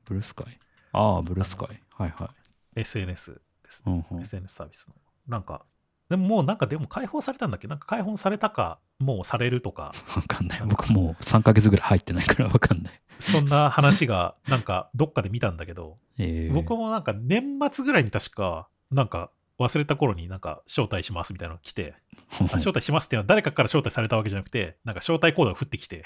[0.06, 0.60] ブルースカイ？
[0.94, 1.82] ああ、ブルースカイ。
[1.96, 2.32] はいは
[2.76, 2.80] い。
[2.82, 4.04] SNS ですね。
[4.12, 4.96] うんうん、SNS サービスの。
[5.28, 5.66] なんか、
[6.10, 7.68] でももうなんかでも解放されたんだっけ？
[7.68, 10.62] なんか解放されたか、もうされるとか、 わかんない。
[10.66, 13.02] 僕もう3ヶ月ぐらい入ってないから わかんない。
[13.20, 19.32] そんな話がなんかどっかで見たんだけど、えー、僕もなんか年末ぐらいに確か、なんか
[19.62, 21.96] 忘れた頃になんか招待しますみたいなのが来て、
[22.40, 26.06] あ招待しますっていうのは誰かから招待されたわけじゃなくて、なんか招待コードが降ってきて、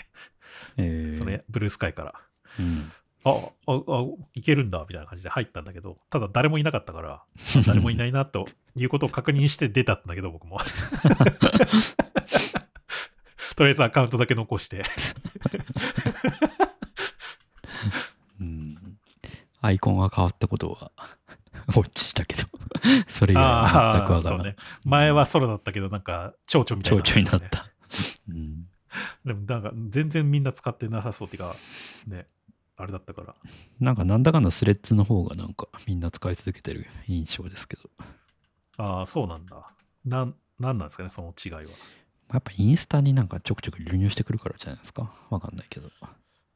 [0.77, 2.13] えーそれ、ブルースカイから。
[2.59, 2.91] うん、
[3.23, 7.23] あ、あ、あ、いけるんだ、みたいな感じで入ったんだけど、ただ誰もいなかったから、
[7.65, 10.59] 誰もいないなということを確認して出たんだけど、僕も。
[13.55, 14.83] とりあえずアカウントだけ残して。
[18.39, 18.75] うん
[19.61, 20.91] アイコンが変わったことは
[21.69, 22.43] ウォッチしたけど
[23.07, 24.55] それ以外は全くわからない、ね。
[24.85, 27.49] 前はソロだったけど、なんか、蝶々みたい蝶な、々になっ。
[27.49, 27.71] た、
[28.29, 28.67] うん、
[29.25, 31.55] でも、なんか、全然みんな使ってなさそうっていうか、
[32.07, 32.27] ね、
[32.77, 33.35] あれだったから。
[33.79, 37.89] なんかなんだかんだスレッズの方がなんかみんな使い続けてる印象ですけど
[38.77, 39.73] ああ、そうなんだ。
[40.03, 41.71] なん、なんなんですかね、その違いは。
[42.33, 45.91] やっぱインスタになんかちょくちょく流入してくるからじゃないですかわかんないけど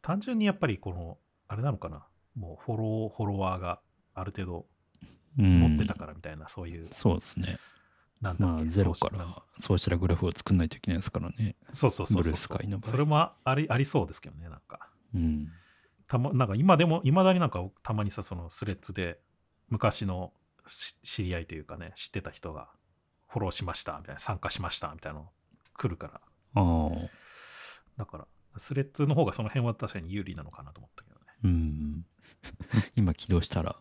[0.02, 1.18] 単純にやっぱり、この、
[1.48, 2.06] あれなのかな。
[2.36, 3.80] もう、フォロー、フォロワーが
[4.14, 4.66] ある程度うん
[5.36, 7.58] 持ってたからみたいな、そういう、そうですね。
[8.22, 8.70] まあなんだっけ？
[8.70, 11.56] ゼロからソーシャルグラフを作んないといけないですからね。
[11.72, 12.92] そうそうそうそうブルースカイの場合。
[12.92, 14.90] それもありありそうですけどね、なんか。
[15.16, 15.48] うん。
[16.08, 19.20] たま、なんか今でも、いまだになんかたまにさ、そのスレッズで
[19.70, 20.34] 昔の
[20.68, 22.70] し知り合いというかね、知ってた人が
[23.28, 25.30] フォローしましたみたいな、参加しましたみたいなの
[25.78, 26.22] 来るから。
[26.56, 27.10] ああ。
[27.98, 28.28] だから、
[28.58, 31.26] スレッズの方がその辺は確かに有利なのかなと思ったけどね。
[31.44, 32.06] うん。
[32.98, 33.76] 今起動したら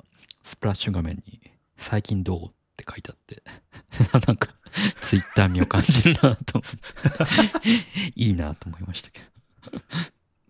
[0.49, 1.41] スプラッシュ画面に
[1.77, 3.43] 「最近どう?」って書いてあって
[4.27, 4.55] なんか
[5.03, 7.69] ツイッター味を感じるなと思って
[8.17, 9.27] いいなと思いましたけど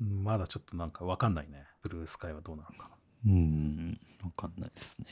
[0.00, 1.66] うんまだちょっとなんかわかんないね。
[1.82, 2.96] ブルースカイはどうなのかな。
[3.26, 5.06] うんわかんないですね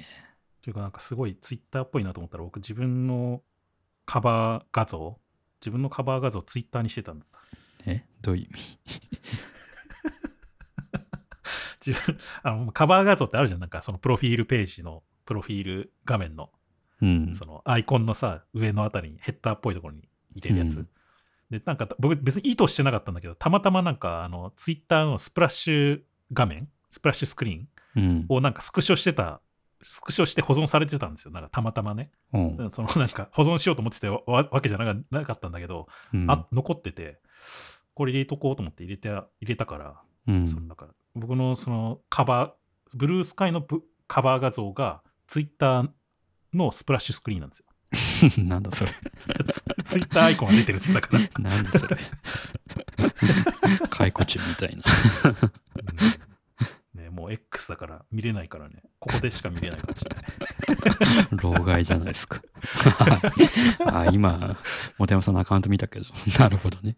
[0.63, 3.43] というかなんかすごいツイッターっぽいなと思ったら僕自分の
[4.05, 5.19] カバー画像
[5.61, 7.27] 自分のカバー画像をツイッターにしてたんだ
[7.87, 8.05] え？
[8.23, 8.61] どういう意味？
[11.87, 13.61] 自分 あのカバー画像ってあるじゃん。
[13.61, 16.51] なんかそのプロフィールページのプロフィール画面の。
[17.03, 17.35] うん。
[17.35, 20.89] そのアイコンのさ上のあたりにヘッダーっぽいところに入れるやつ、うん。
[21.51, 26.03] でなんか僕別に意図してなかったんだけどたまたまなんかあのツイッターのスプラッシュ
[26.33, 28.27] 画面スプラッシュスクリーンうん。
[28.29, 29.41] をなんかスクショしてた
[29.83, 31.33] スクショして保存されてたんですよ。
[31.33, 32.11] なんかたまたまね。
[32.33, 32.71] うん。
[32.73, 36.31] そのなんか保存しようと思ってたわわけじゃなかったんだけど、うん。
[36.31, 37.21] あ残ってて
[37.95, 40.47] これ入れとこうと思って入れて入れたから、うん。
[40.47, 45.89] そのなんか僕のそのカバーブルースカイのブカバー画像がツイッター
[46.53, 47.67] のスプラッシュスクリーンなんですよ。
[48.45, 48.93] なんだそれ。
[49.49, 51.97] ツツイッターアイコンが出てるんですよだから、 なんだそれ。
[53.91, 54.83] 解雇中みたいな。
[56.95, 58.83] うんね、もう X だから見れないからね。
[58.99, 60.27] ここでしか見れないかもしれない。
[61.43, 62.41] 老害じゃないですか。
[63.87, 64.57] あ今
[64.99, 66.07] 本山さんのアカウント見たけど。
[66.39, 66.97] なるほどね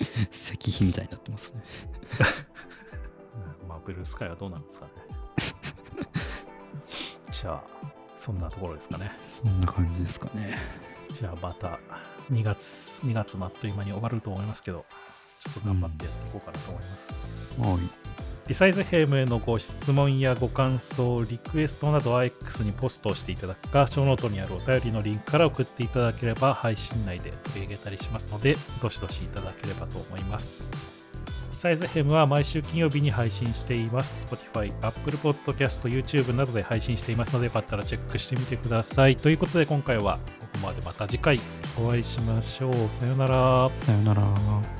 [0.30, 1.62] 石碑みたいになってますね
[3.62, 4.92] うん まあブルースカイはどうなんですかね
[7.30, 7.62] じゃあ
[8.16, 10.58] そんなところですかねそんな感じですかね
[11.12, 11.78] じゃあまた
[12.30, 14.84] 2月、2月もあっという間に終わると思いますけど、
[15.40, 17.60] ちょっと頑張ってやっていこうかなと思います。
[17.62, 18.07] はい。
[18.48, 30.72] リサイズヘムへのご質問やご感想、リクエストなどは X にポストをしていただくか、ショーノートにあるお便りのリンクから送っていただければ配信内で取り上げたりしますので、どしどしいただければと思います。
[31.52, 34.26] リサイズヘムは毎週金曜日に配信しています。
[34.26, 39.16] Spotify、Apple Podcast、YouTube などで配信していますので、よかったらチェックしてみてください。
[39.16, 41.38] ということで今回はここまでまた次回
[41.78, 42.72] お会いしましょう。
[42.88, 43.70] さよなら。
[43.76, 44.77] さよなら。